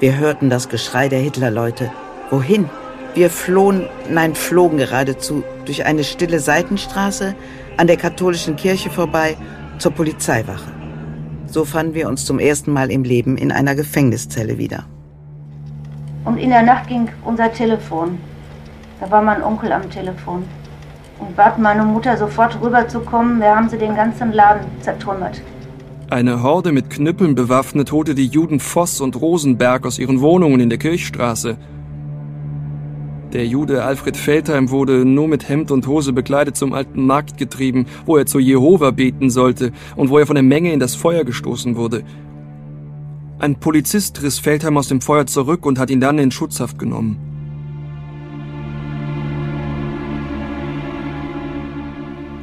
[0.00, 1.92] Wir hörten das Geschrei der Hitlerleute.
[2.30, 2.68] Wohin?
[3.14, 7.36] Wir flohen, nein, flogen geradezu durch eine stille Seitenstraße
[7.76, 9.36] an der katholischen Kirche vorbei
[9.78, 10.73] zur Polizeiwache.
[11.54, 14.86] So fanden wir uns zum ersten Mal im Leben in einer Gefängniszelle wieder.
[16.24, 18.18] Und in der Nacht ging unser Telefon.
[18.98, 20.42] Da war mein Onkel am Telefon
[21.20, 23.38] und bat meine Mutter sofort rüberzukommen.
[23.38, 25.42] Wir haben sie den ganzen Laden zertrümmert.
[26.10, 30.70] Eine Horde mit Knüppeln bewaffnet holte die Juden Voss und Rosenberg aus ihren Wohnungen in
[30.70, 31.56] der Kirchstraße.
[33.34, 37.86] Der Jude Alfred Feldheim wurde nur mit Hemd und Hose bekleidet zum alten Markt getrieben,
[38.06, 41.24] wo er zu Jehova beten sollte und wo er von der Menge in das Feuer
[41.24, 42.04] gestoßen wurde.
[43.40, 47.18] Ein Polizist riss Feldheim aus dem Feuer zurück und hat ihn dann in Schutzhaft genommen.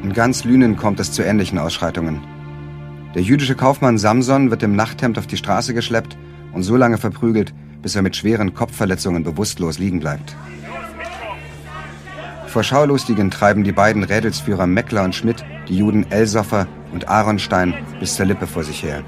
[0.04, 2.20] In ganz Lünen kommt es zu ähnlichen Ausschreitungen.
[3.16, 6.18] Der jüdische Kaufmann Samson wird im Nachthemd auf die Straße geschleppt
[6.52, 10.36] und so lange verprügelt, bis er mit schweren Kopfverletzungen bewusstlos liegen bleibt.
[12.52, 18.16] Vor Schaulustigen treiben die beiden Rädelsführer Meckler und Schmidt die Juden Elsoffer und Aaronstein bis
[18.16, 19.04] zur Lippe vor sich her.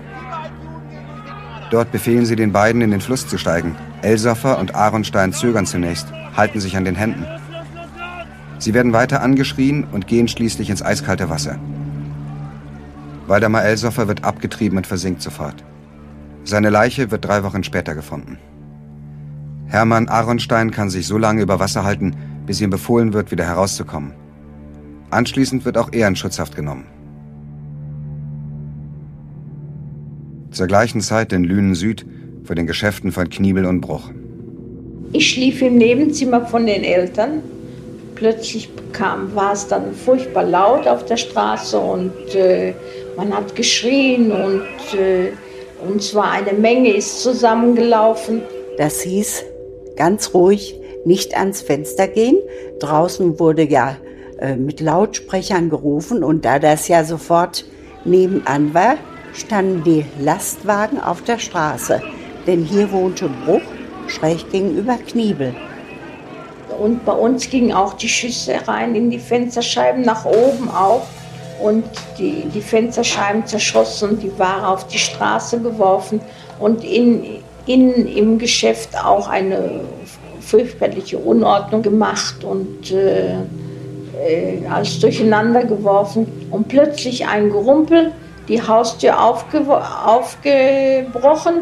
[1.69, 3.75] Dort befehlen sie den beiden, in den Fluss zu steigen.
[4.01, 7.27] Elsoffer und Aaronstein zögern zunächst, halten sich an den Händen.
[8.59, 11.59] Sie werden weiter angeschrien und gehen schließlich ins eiskalte Wasser.
[13.27, 15.65] Waldemar Elsoffer wird abgetrieben und versinkt sofort.
[16.45, 18.37] Seine Leiche wird drei Wochen später gefunden.
[19.67, 22.15] Hermann Aaronstein kann sich so lange über Wasser halten,
[22.45, 24.13] bis ihm befohlen wird, wieder herauszukommen.
[25.09, 26.85] Anschließend wird auch er in Schutzhaft genommen.
[30.51, 32.05] Zur gleichen Zeit in Lünen Süd
[32.43, 34.11] vor den Geschäften von Kniebel und Bruch.
[35.11, 37.43] Ich schlief im Nebenzimmer von den Eltern.
[38.15, 42.73] Plötzlich kam, war es dann furchtbar laut auf der Straße und äh,
[43.17, 45.31] man hat geschrien und, äh,
[45.87, 48.41] und zwar eine Menge ist zusammengelaufen.
[48.77, 49.43] Das hieß
[49.95, 50.75] ganz ruhig,
[51.05, 52.37] nicht ans Fenster gehen.
[52.79, 53.97] Draußen wurde ja
[54.39, 57.65] äh, mit Lautsprechern gerufen und da das ja sofort
[58.05, 58.97] nebenan war,
[59.33, 62.01] standen die Lastwagen auf der Straße.
[62.45, 63.61] Denn hier wohnte Bruch
[64.07, 65.55] schräg gegenüber Kniebel.
[66.79, 71.05] Und bei uns gingen auch die Schüsse rein in die Fensterscheiben, nach oben auch.
[71.61, 71.85] Und
[72.17, 76.19] die, die Fensterscheiben zerschossen und die Ware auf die Straße geworfen.
[76.59, 77.23] Und in,
[77.65, 79.81] innen im Geschäft auch eine
[80.45, 86.27] fürchterliche Unordnung gemacht und äh, äh, alles durcheinander geworfen.
[86.51, 88.11] Und plötzlich ein Gerumpel,
[88.47, 89.65] die Haustür aufge
[90.05, 91.53] aufgebrochen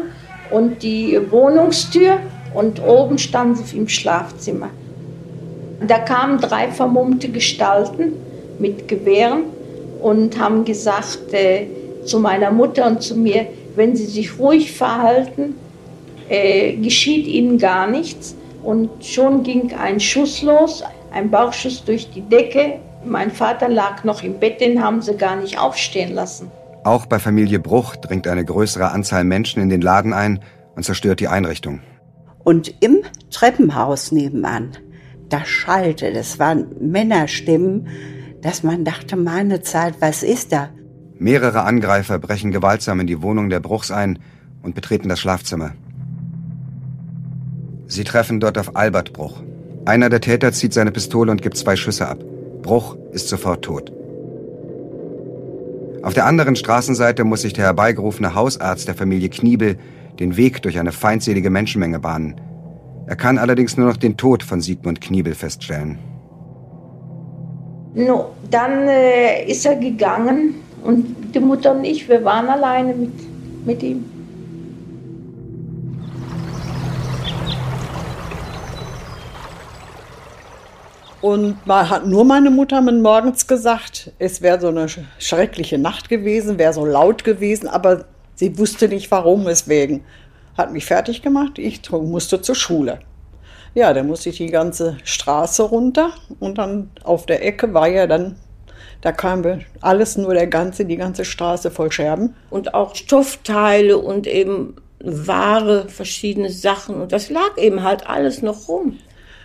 [0.50, 2.18] und die Wohnungstür
[2.54, 4.68] und oben stand sie im Schlafzimmer.
[5.86, 8.12] Da kamen drei vermummte Gestalten
[8.58, 9.44] mit Gewehren
[10.00, 11.66] und haben gesagt äh,
[12.04, 15.54] zu meiner Mutter und zu mir, wenn sie sich ruhig verhalten,
[16.28, 18.36] äh, geschieht ihnen gar nichts.
[18.62, 22.80] Und schon ging ein Schuss los, ein Bauchschuss durch die Decke.
[23.04, 26.50] Mein Vater lag noch im Bett, den haben sie gar nicht aufstehen lassen.
[26.84, 30.40] Auch bei Familie Bruch dringt eine größere Anzahl Menschen in den Laden ein
[30.74, 31.80] und zerstört die Einrichtung.
[32.44, 34.76] Und im Treppenhaus nebenan,
[35.28, 37.88] da schallte, das waren Männerstimmen,
[38.40, 40.70] dass man dachte, meine Zeit, was ist da?
[41.18, 44.18] Mehrere Angreifer brechen gewaltsam in die Wohnung der Bruchs ein
[44.62, 45.72] und betreten das Schlafzimmer.
[47.92, 49.42] Sie treffen dort auf Albert Bruch.
[49.84, 52.16] Einer der Täter zieht seine Pistole und gibt zwei Schüsse ab.
[52.62, 53.92] Bruch ist sofort tot.
[56.02, 59.76] Auf der anderen Straßenseite muss sich der herbeigerufene Hausarzt der Familie Kniebel
[60.18, 62.40] den Weg durch eine feindselige Menschenmenge bahnen.
[63.08, 65.98] Er kann allerdings nur noch den Tod von Sigmund Kniebel feststellen.
[67.92, 73.66] No, dann äh, ist er gegangen und die Mutter und ich, wir waren alleine mit,
[73.66, 74.11] mit ihm.
[81.22, 84.88] Und man hat nur meine Mutter mir morgens gesagt, es wäre so eine
[85.20, 90.02] schreckliche Nacht gewesen, wäre so laut gewesen, aber sie wusste nicht warum, weswegen.
[90.58, 92.98] Hat mich fertig gemacht, ich musste zur Schule.
[93.72, 96.10] Ja, dann musste ich die ganze Straße runter
[96.40, 98.34] und dann auf der Ecke war ja dann,
[99.00, 99.44] da kam
[99.80, 102.34] alles nur der ganze, die ganze Straße voll Scherben.
[102.50, 108.66] Und auch Stoffteile und eben Ware, verschiedene Sachen und das lag eben halt alles noch
[108.66, 108.98] rum.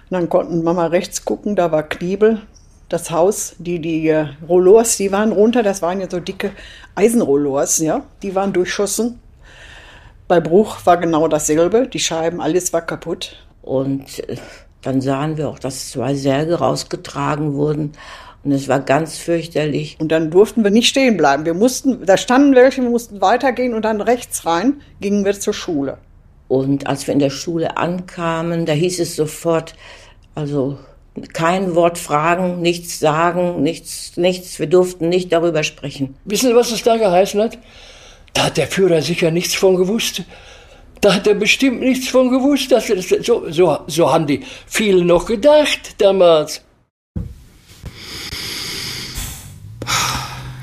[0.09, 2.41] Und dann konnten Mama rechts gucken, da war Kniebel,
[2.89, 6.51] das Haus, die, die äh, Rollors, die waren runter, das waren ja so dicke
[6.95, 9.19] Eisenrollors, ja, die waren durchschossen.
[10.27, 13.35] Bei Bruch war genau dasselbe, die Scheiben, alles war kaputt.
[13.61, 14.37] Und äh,
[14.81, 17.91] dann sahen wir auch, dass zwei Särge rausgetragen wurden.
[18.43, 19.97] Und es war ganz fürchterlich.
[19.99, 21.43] Und dann durften wir nicht stehen bleiben.
[21.43, 25.53] Wir mussten, da standen welche, wir mussten weitergehen und dann rechts rein gingen wir zur
[25.53, 25.97] Schule.
[26.47, 29.75] Und als wir in der Schule ankamen, da hieß es sofort,
[30.35, 30.77] also
[31.33, 34.59] kein Wort fragen, nichts sagen, nichts, nichts.
[34.59, 36.15] Wir durften nicht darüber sprechen.
[36.25, 37.57] Wissen Sie, was es da geheißen hat?
[38.33, 40.23] Da hat der Führer sicher nichts von gewusst.
[41.01, 42.71] Da hat er bestimmt nichts von gewusst.
[42.71, 46.61] Dass das, so, so, so haben die viele noch gedacht damals.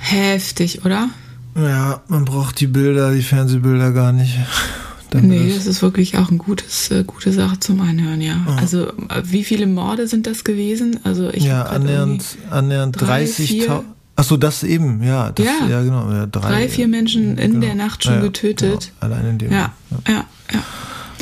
[0.00, 1.08] Heftig, oder?
[1.56, 4.36] Ja, man braucht die Bilder, die Fernsehbilder gar nicht.
[5.14, 8.44] Dann nee, das ist wirklich auch eine gutes, äh, gute Sache zum Einhören, ja.
[8.48, 8.50] Oh.
[8.50, 10.98] Also äh, wie viele Morde sind das gewesen?
[11.04, 13.82] Also ich ja, annähernd, annähernd 30.000.
[14.16, 15.30] Achso, das eben, ja.
[15.30, 15.68] Das, ja.
[15.68, 16.10] ja, genau.
[16.10, 17.60] Ja, drei, drei, vier Menschen in genau.
[17.64, 18.90] der Nacht schon ja, getötet.
[19.00, 19.14] Genau.
[19.14, 19.52] Allein in dem.
[19.52, 19.72] Ja,
[20.08, 20.62] ja, ja.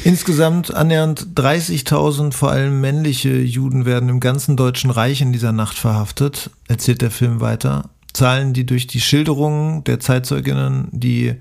[0.04, 5.76] Insgesamt annähernd 30.000 vor allem männliche Juden werden im ganzen Deutschen Reich in dieser Nacht
[5.76, 7.90] verhaftet, erzählt der Film weiter.
[8.14, 11.34] Zahlen, die durch die Schilderungen der Zeitzeuginnen, die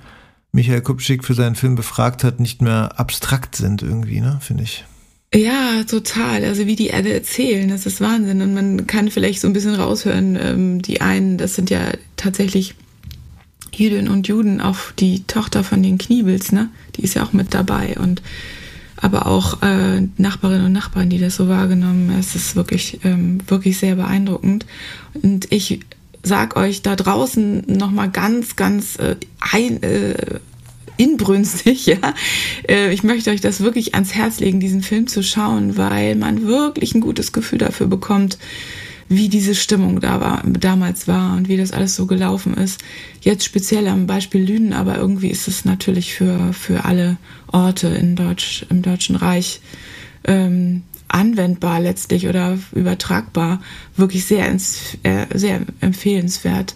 [0.51, 4.83] Michael Kupczyk für seinen Film befragt hat, nicht mehr abstrakt sind irgendwie, ne, finde ich.
[5.33, 6.43] Ja, total.
[6.43, 8.41] Also wie die alle erzählen, das ist Wahnsinn.
[8.41, 12.75] Und man kann vielleicht so ein bisschen raushören, ähm, die einen, das sind ja tatsächlich
[13.73, 16.69] Jüdinnen und Juden, auch die Tochter von den Kniebels, ne?
[16.97, 17.95] Die ist ja auch mit dabei.
[17.97, 18.21] Und
[18.97, 22.19] aber auch äh, Nachbarinnen und Nachbarn, die das so wahrgenommen haben.
[22.19, 24.65] Es ist wirklich, ähm, wirklich sehr beeindruckend.
[25.13, 25.79] Und ich
[26.23, 30.39] sag euch da draußen nochmal ganz, ganz äh, ein, äh,
[30.97, 32.13] inbrünstig, ja.
[32.67, 36.47] Äh, ich möchte euch das wirklich ans Herz legen, diesen Film zu schauen, weil man
[36.47, 38.37] wirklich ein gutes Gefühl dafür bekommt,
[39.09, 42.79] wie diese Stimmung da war, damals war und wie das alles so gelaufen ist.
[43.19, 47.17] Jetzt speziell am Beispiel Lünen, aber irgendwie ist es natürlich für, für alle
[47.51, 49.59] Orte in Deutsch, im Deutschen Reich
[50.23, 50.83] ähm,
[51.13, 53.61] anwendbar letztlich oder übertragbar,
[53.95, 56.75] wirklich sehr, ins, äh, sehr empfehlenswert.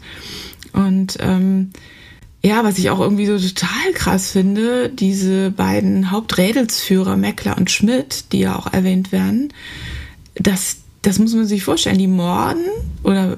[0.74, 1.72] Und ähm,
[2.46, 8.32] ja, was ich auch irgendwie so total krass finde, diese beiden Haupträdelsführer, Meckler und Schmidt,
[8.32, 9.52] die ja auch erwähnt werden,
[10.36, 12.66] das, das muss man sich vorstellen, die morden
[13.04, 13.38] oder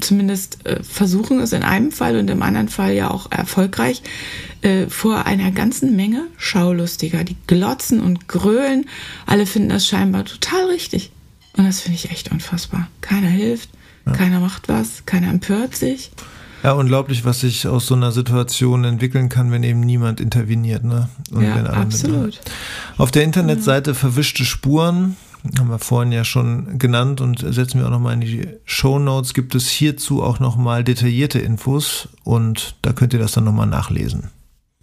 [0.00, 4.02] zumindest äh, versuchen es in einem Fall und im anderen Fall ja auch erfolgreich,
[4.62, 7.22] äh, vor einer ganzen Menge Schaulustiger.
[7.22, 8.86] Die glotzen und grölen.
[9.24, 11.12] Alle finden das scheinbar total richtig.
[11.56, 12.88] Und das finde ich echt unfassbar.
[13.00, 13.70] Keiner hilft,
[14.04, 14.12] ja.
[14.12, 16.10] keiner macht was, keiner empört sich.
[16.64, 20.82] Ja, unglaublich, was sich aus so einer Situation entwickeln kann, wenn eben niemand interveniert.
[20.82, 21.08] Ne?
[21.30, 22.40] Und ja, absolut.
[22.96, 25.16] Auf der Internetseite Verwischte Spuren
[25.58, 29.34] haben wir vorhin ja schon genannt und setzen wir auch nochmal in die Show Notes,
[29.34, 34.30] gibt es hierzu auch nochmal detaillierte Infos und da könnt ihr das dann nochmal nachlesen.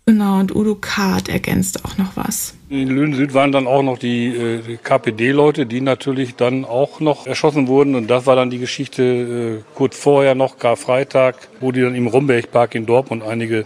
[0.06, 2.56] Genau, und Udo Kart ergänzt auch noch was.
[2.68, 7.26] In Löhnen Süd waren dann auch noch die, äh, KPD-Leute, die natürlich dann auch noch
[7.26, 7.96] erschossen wurden.
[7.96, 12.08] Und das war dann die Geschichte äh, kurz vorher noch, Karfreitag, wo die dann im
[12.08, 13.66] Rombergpark in Dortmund einige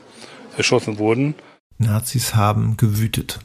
[0.58, 1.34] erschossen wurden.
[1.80, 3.40] Nazis haben gewütet.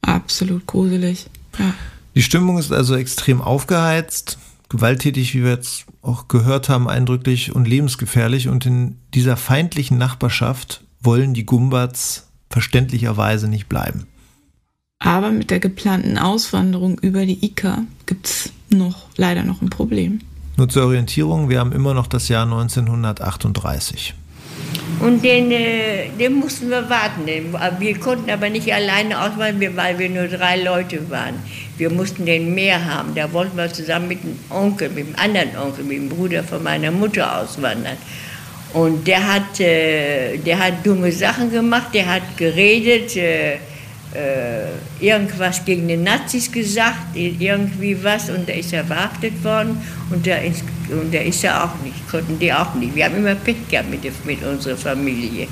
[0.00, 1.26] Absolut gruselig.
[1.58, 1.74] Ja.
[2.14, 4.38] Die Stimmung ist also extrem aufgeheizt,
[4.68, 8.48] gewalttätig, wie wir jetzt auch gehört haben, eindrücklich und lebensgefährlich.
[8.48, 14.06] Und in dieser feindlichen Nachbarschaft wollen die Gumbats verständlicherweise nicht bleiben.
[14.98, 20.20] Aber mit der geplanten Auswanderung über die Ika gibt es noch leider noch ein Problem.
[20.56, 24.14] Nur zur Orientierung, wir haben immer noch das Jahr 1938.
[25.00, 27.26] Und den, äh, den mussten wir warten.
[27.80, 31.34] Wir konnten aber nicht alleine auswandern, weil wir nur drei Leute waren.
[31.78, 33.14] Wir mussten den mehr haben.
[33.14, 36.62] Da wollten wir zusammen mit dem Onkel, mit dem anderen Onkel, mit dem Bruder von
[36.62, 37.96] meiner Mutter auswandern.
[38.72, 43.58] Und der hat, äh, der hat dumme Sachen gemacht, der hat geredet, äh,
[44.14, 44.68] äh,
[45.00, 50.36] irgendwas gegen die Nazis gesagt, irgendwie was, und da ist er verhaftet worden und da
[50.36, 52.94] ist, und da ist er auch nicht, konnten die auch nicht.
[52.94, 55.48] Wir haben immer Pech gehabt mit, mit unserer Familie.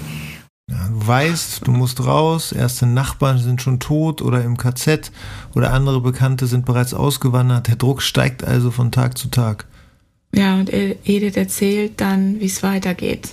[1.03, 5.11] Weißt, du musst raus, erste Nachbarn sind schon tot oder im KZ
[5.55, 7.69] oder andere Bekannte sind bereits ausgewandert.
[7.69, 9.65] Der Druck steigt also von Tag zu Tag.
[10.35, 13.31] Ja, und Edith erzählt dann, wie es weitergeht.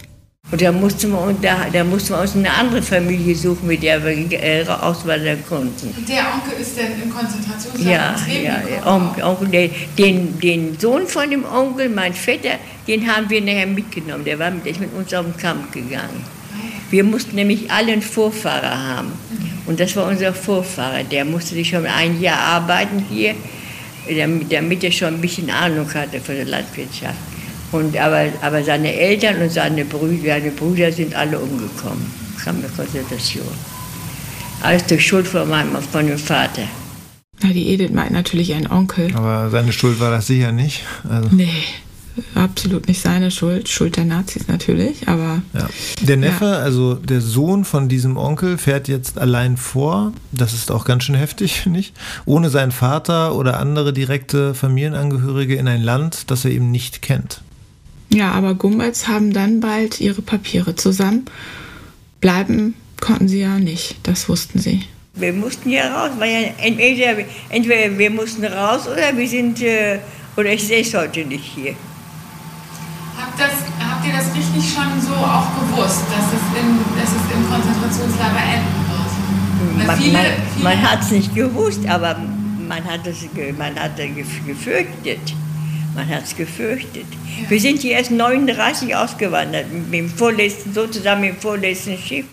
[0.50, 4.02] Und da mussten, wir, da, da mussten wir uns eine andere Familie suchen, mit der
[4.02, 5.88] wir äh, auswandern konnten.
[5.88, 11.06] Und der Onkel ist denn im Konzentrationslager ja, ja, ja, Onkel, Onkel, den, den Sohn
[11.06, 14.24] von dem Onkel, mein Vetter, den haben wir nachher mitgenommen.
[14.24, 16.37] Der war mit, der ist mit uns auf den Kampf gegangen.
[16.90, 19.12] Wir mussten nämlich alle einen Vorfahrer haben.
[19.66, 21.04] Und das war unser Vorfahrer.
[21.04, 23.36] Der musste sich schon ein Jahr arbeiten hier
[24.18, 27.18] damit, damit er schon ein bisschen Ahnung hatte von der Landwirtschaft.
[27.72, 32.06] Und, aber, aber seine Eltern und seine Brüder, seine Brüder sind alle umgekommen.
[32.42, 33.48] Kam der Konzentration.
[34.62, 36.64] Alles durch Schuld von, meinem, von dem Vater.
[37.44, 39.14] Na, die Edith meint natürlich einen Onkel.
[39.14, 40.86] Aber seine Schuld war das sicher nicht.
[41.10, 41.30] Also.
[41.36, 41.64] Nee
[42.36, 45.42] absolut nicht seine Schuld, Schuld der Nazis natürlich, aber.
[45.54, 45.70] Ja.
[46.02, 46.60] Der Neffe, ja.
[46.60, 50.14] also der Sohn von diesem Onkel, fährt jetzt allein vor.
[50.32, 51.96] Das ist auch ganz schön heftig, nicht?
[52.26, 57.42] Ohne seinen Vater oder andere direkte Familienangehörige in ein Land, das er eben nicht kennt.
[58.10, 61.26] Ja, aber Gumbalds haben dann bald ihre Papiere zusammen.
[62.22, 64.84] Bleiben konnten sie ja nicht, das wussten sie.
[65.14, 70.00] Wir mussten ja raus, weil ja entweder, entweder wir mussten raus oder wir sind, äh,
[70.36, 71.76] oder ich sehe es heute nicht hier.
[73.38, 77.36] Habt, das, habt ihr das richtig schon so auch gewusst, dass es, in, dass es
[77.36, 79.88] im Konzentrationslager enden wird?
[79.88, 82.16] man, viele, man, man hat es nicht gewusst, aber
[82.68, 83.18] man hat es
[83.58, 83.96] man hat
[84.46, 85.20] gefürchtet.
[85.96, 87.06] Man hat es gefürchtet.
[87.44, 87.50] Ja.
[87.50, 92.26] Wir sind hier erst 39 ausgewandert, mit dem vorletzten, sozusagen mit dem vorletzten Schiff.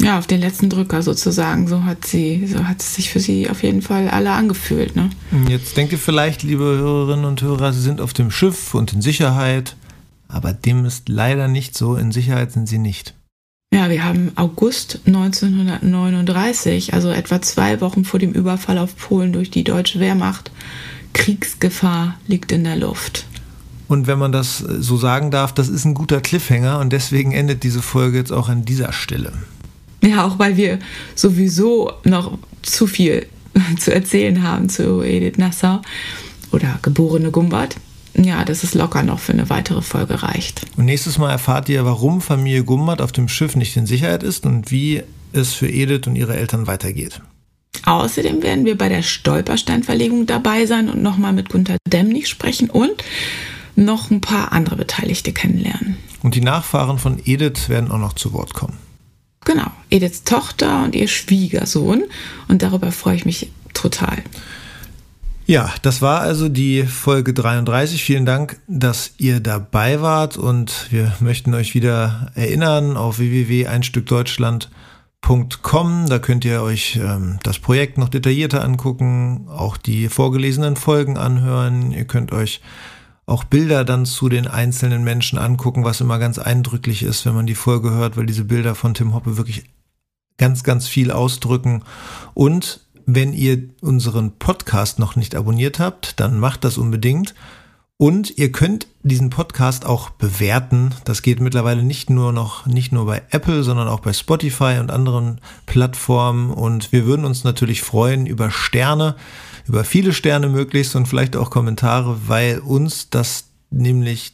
[0.00, 1.68] Ja, auf den letzten Drücker sozusagen.
[1.68, 4.96] So hat sie, so hat es sich für sie auf jeden Fall alle angefühlt.
[4.96, 5.10] Ne?
[5.48, 9.02] Jetzt denkt ihr vielleicht, liebe Hörerinnen und Hörer, sie sind auf dem Schiff und in
[9.02, 9.76] Sicherheit.
[10.32, 11.96] Aber dem ist leider nicht so.
[11.96, 13.14] In Sicherheit sind sie nicht.
[13.72, 19.50] Ja, wir haben August 1939, also etwa zwei Wochen vor dem Überfall auf Polen durch
[19.50, 20.50] die deutsche Wehrmacht.
[21.12, 23.26] Kriegsgefahr liegt in der Luft.
[23.86, 27.62] Und wenn man das so sagen darf, das ist ein guter Cliffhanger und deswegen endet
[27.62, 29.32] diese Folge jetzt auch an dieser Stelle.
[30.02, 30.78] Ja, auch weil wir
[31.14, 33.26] sowieso noch zu viel
[33.78, 35.80] zu erzählen haben zu Edith Nassau
[36.52, 37.76] oder geborene Gumbart
[38.14, 40.62] ja, dass es locker noch für eine weitere Folge reicht.
[40.76, 44.46] Und nächstes Mal erfahrt ihr, warum Familie Gumbert auf dem Schiff nicht in Sicherheit ist
[44.46, 45.02] und wie
[45.32, 47.20] es für Edith und ihre Eltern weitergeht.
[47.84, 53.04] Außerdem werden wir bei der Stolpersteinverlegung dabei sein und nochmal mit Gunther Demnig sprechen und
[53.76, 55.96] noch ein paar andere Beteiligte kennenlernen.
[56.22, 58.76] Und die Nachfahren von Edith werden auch noch zu Wort kommen.
[59.44, 62.04] Genau, Ediths Tochter und ihr Schwiegersohn.
[62.48, 64.18] Und darüber freue ich mich total.
[65.50, 68.04] Ja, das war also die Folge 33.
[68.04, 76.06] Vielen Dank, dass ihr dabei wart und wir möchten euch wieder erinnern auf www.einstückdeutschland.com.
[76.08, 81.90] Da könnt ihr euch ähm, das Projekt noch detaillierter angucken, auch die vorgelesenen Folgen anhören.
[81.90, 82.60] Ihr könnt euch
[83.26, 87.46] auch Bilder dann zu den einzelnen Menschen angucken, was immer ganz eindrücklich ist, wenn man
[87.46, 89.64] die Folge hört, weil diese Bilder von Tim Hoppe wirklich
[90.38, 91.82] ganz, ganz viel ausdrücken.
[92.34, 97.34] Und wenn ihr unseren Podcast noch nicht abonniert habt, dann macht das unbedingt.
[97.96, 100.94] Und ihr könnt diesen Podcast auch bewerten.
[101.04, 104.90] Das geht mittlerweile nicht nur noch, nicht nur bei Apple, sondern auch bei Spotify und
[104.90, 106.50] anderen Plattformen.
[106.50, 109.16] Und wir würden uns natürlich freuen über Sterne,
[109.66, 114.32] über viele Sterne möglichst und vielleicht auch Kommentare, weil uns das nämlich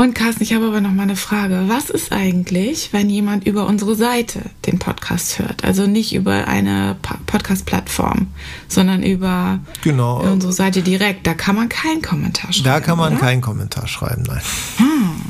[0.01, 1.65] Und Carsten, ich habe aber noch mal eine Frage.
[1.67, 5.63] Was ist eigentlich, wenn jemand über unsere Seite den Podcast hört?
[5.63, 6.97] Also nicht über eine
[7.27, 8.25] Podcast-Plattform,
[8.67, 10.19] sondern über genau.
[10.21, 11.27] unsere Seite direkt.
[11.27, 12.63] Da kann man keinen Kommentar schreiben.
[12.63, 13.21] Da kann man oder?
[13.21, 14.41] keinen Kommentar schreiben, nein.
[14.77, 15.21] Hm.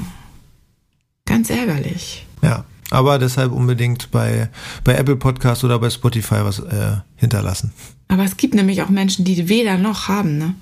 [1.26, 2.26] Ganz ärgerlich.
[2.42, 4.48] Ja, aber deshalb unbedingt bei,
[4.86, 7.74] bei Apple Podcast oder bei Spotify was äh, hinterlassen.
[8.08, 10.56] Aber es gibt nämlich auch Menschen, die weder noch haben, ne?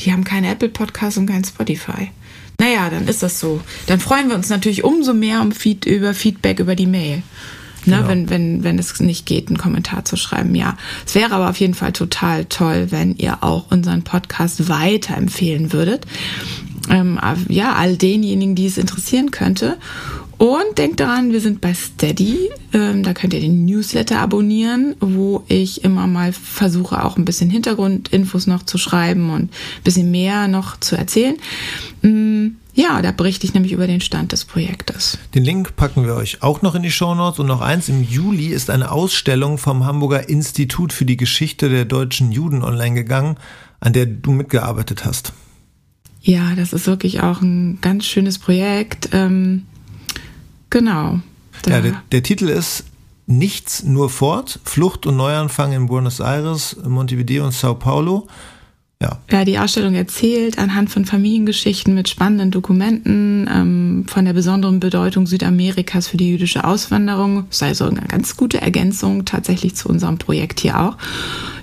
[0.00, 2.10] Die haben keinen Apple Podcast und kein Spotify.
[2.60, 3.62] Naja, dann ist das so.
[3.86, 7.22] Dann freuen wir uns natürlich umso mehr um Feed, über Feedback über die Mail.
[7.86, 8.08] Ne, Genau.
[8.08, 10.76] wenn, wenn, wenn es nicht geht, einen Kommentar zu schreiben, ja.
[11.06, 16.04] Es wäre aber auf jeden Fall total toll, wenn ihr auch unseren Podcast weiterempfehlen würdet.
[16.90, 19.78] Ähm, ja, all denjenigen, die es interessieren könnte.
[20.40, 22.48] Und denkt daran, wir sind bei Steady.
[22.72, 27.50] Ähm, da könnt ihr den Newsletter abonnieren, wo ich immer mal versuche, auch ein bisschen
[27.50, 31.36] Hintergrundinfos noch zu schreiben und ein bisschen mehr noch zu erzählen.
[32.00, 35.18] Mm, Ja, da berichte ich nämlich über den Stand des Projektes.
[35.34, 37.38] Den Link packen wir euch auch noch in die Shownotes.
[37.38, 41.84] Und noch eins, im Juli ist eine Ausstellung vom Hamburger Institut für die Geschichte der
[41.84, 43.36] deutschen Juden online gegangen,
[43.78, 45.34] an der du mitgearbeitet hast.
[46.22, 49.10] Ja, das ist wirklich auch ein ganz schönes Projekt.
[49.12, 49.66] Ähm,
[50.70, 51.20] genau.
[51.66, 52.84] Ja, der, der Titel ist
[53.26, 58.26] Nichts nur fort, Flucht und Neuanfang in Buenos Aires, Montevideo und Sao Paulo.
[59.30, 65.26] Ja, die Ausstellung erzählt anhand von Familiengeschichten mit spannenden Dokumenten ähm, von der besonderen Bedeutung
[65.26, 67.44] Südamerikas für die jüdische Auswanderung.
[67.48, 70.98] Sei also eine ganz gute Ergänzung tatsächlich zu unserem Projekt hier auch.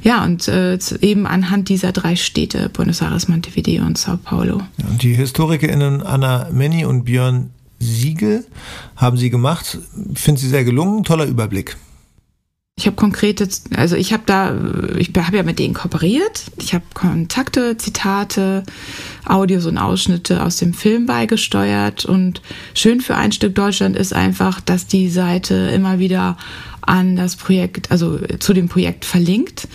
[0.02, 4.62] Ja, und äh, eben anhand dieser drei Städte, Buenos Aires, Montevideo und Sao Paulo.
[4.78, 8.46] Ja, und die HistorikerInnen Anna Menny und Björn Siegel
[8.96, 9.78] haben sie gemacht.
[10.16, 11.78] Finde sie sehr gelungen, toller Überblick.
[12.80, 14.56] Ich habe konkrete, also ich habe da,
[15.00, 16.44] ich habe ja mit denen kooperiert.
[16.60, 18.62] Ich habe Kontakte, Zitate,
[19.26, 22.06] Audios und Ausschnitte aus dem Film beigesteuert.
[22.06, 22.44] Und
[22.76, 26.38] schön für ein Stück Deutschland ist einfach, dass die Seite immer wieder
[26.82, 29.68] an das Projekt, also zu dem Projekt verlinkt.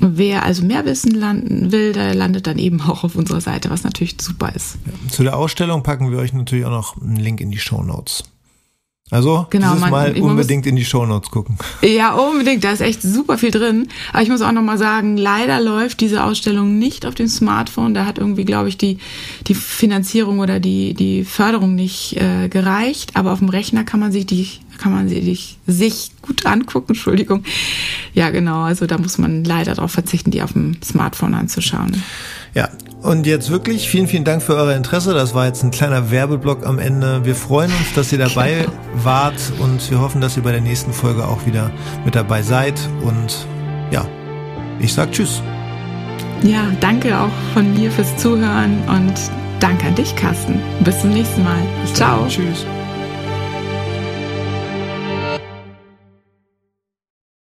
[0.00, 3.84] Wer also mehr wissen landen will, der landet dann eben auch auf unserer Seite, was
[3.84, 4.78] natürlich super ist.
[5.10, 8.24] Zu der Ausstellung packen wir euch natürlich auch noch einen Link in die Shownotes.
[9.10, 11.58] Also Genau, dieses man- Mal man muss- unbedingt in die Shownotes gucken.
[11.82, 12.64] Ja, unbedingt.
[12.64, 13.88] Da ist echt super viel drin.
[14.12, 17.92] Aber ich muss auch nochmal sagen, leider läuft diese Ausstellung nicht auf dem Smartphone.
[17.92, 18.96] Da hat irgendwie, glaube ich, die,
[19.48, 23.14] die Finanzierung oder die, die Förderung nicht äh, gereicht.
[23.14, 24.48] Aber auf dem Rechner kann man sich die,
[24.78, 26.88] kann man sich, sich gut angucken.
[26.94, 27.44] Entschuldigung.
[28.14, 28.62] Ja, genau.
[28.62, 32.02] Also da muss man leider darauf verzichten, die auf dem Smartphone anzuschauen.
[32.54, 32.70] Ja,
[33.02, 35.14] und jetzt wirklich vielen, vielen Dank für euer Interesse.
[35.14, 37.24] Das war jetzt ein kleiner Werbeblock am Ende.
[37.24, 40.92] Wir freuen uns, dass ihr dabei wart und wir hoffen, dass ihr bei der nächsten
[40.92, 41.70] Folge auch wieder
[42.04, 42.80] mit dabei seid.
[43.02, 43.46] Und
[43.90, 44.06] ja,
[44.78, 45.42] ich sag Tschüss.
[46.42, 49.14] Ja, danke auch von mir fürs Zuhören und
[49.60, 50.60] danke an dich, Carsten.
[50.84, 51.62] Bis zum nächsten Mal.
[51.94, 52.26] Ciao.
[52.26, 52.66] Tschüss.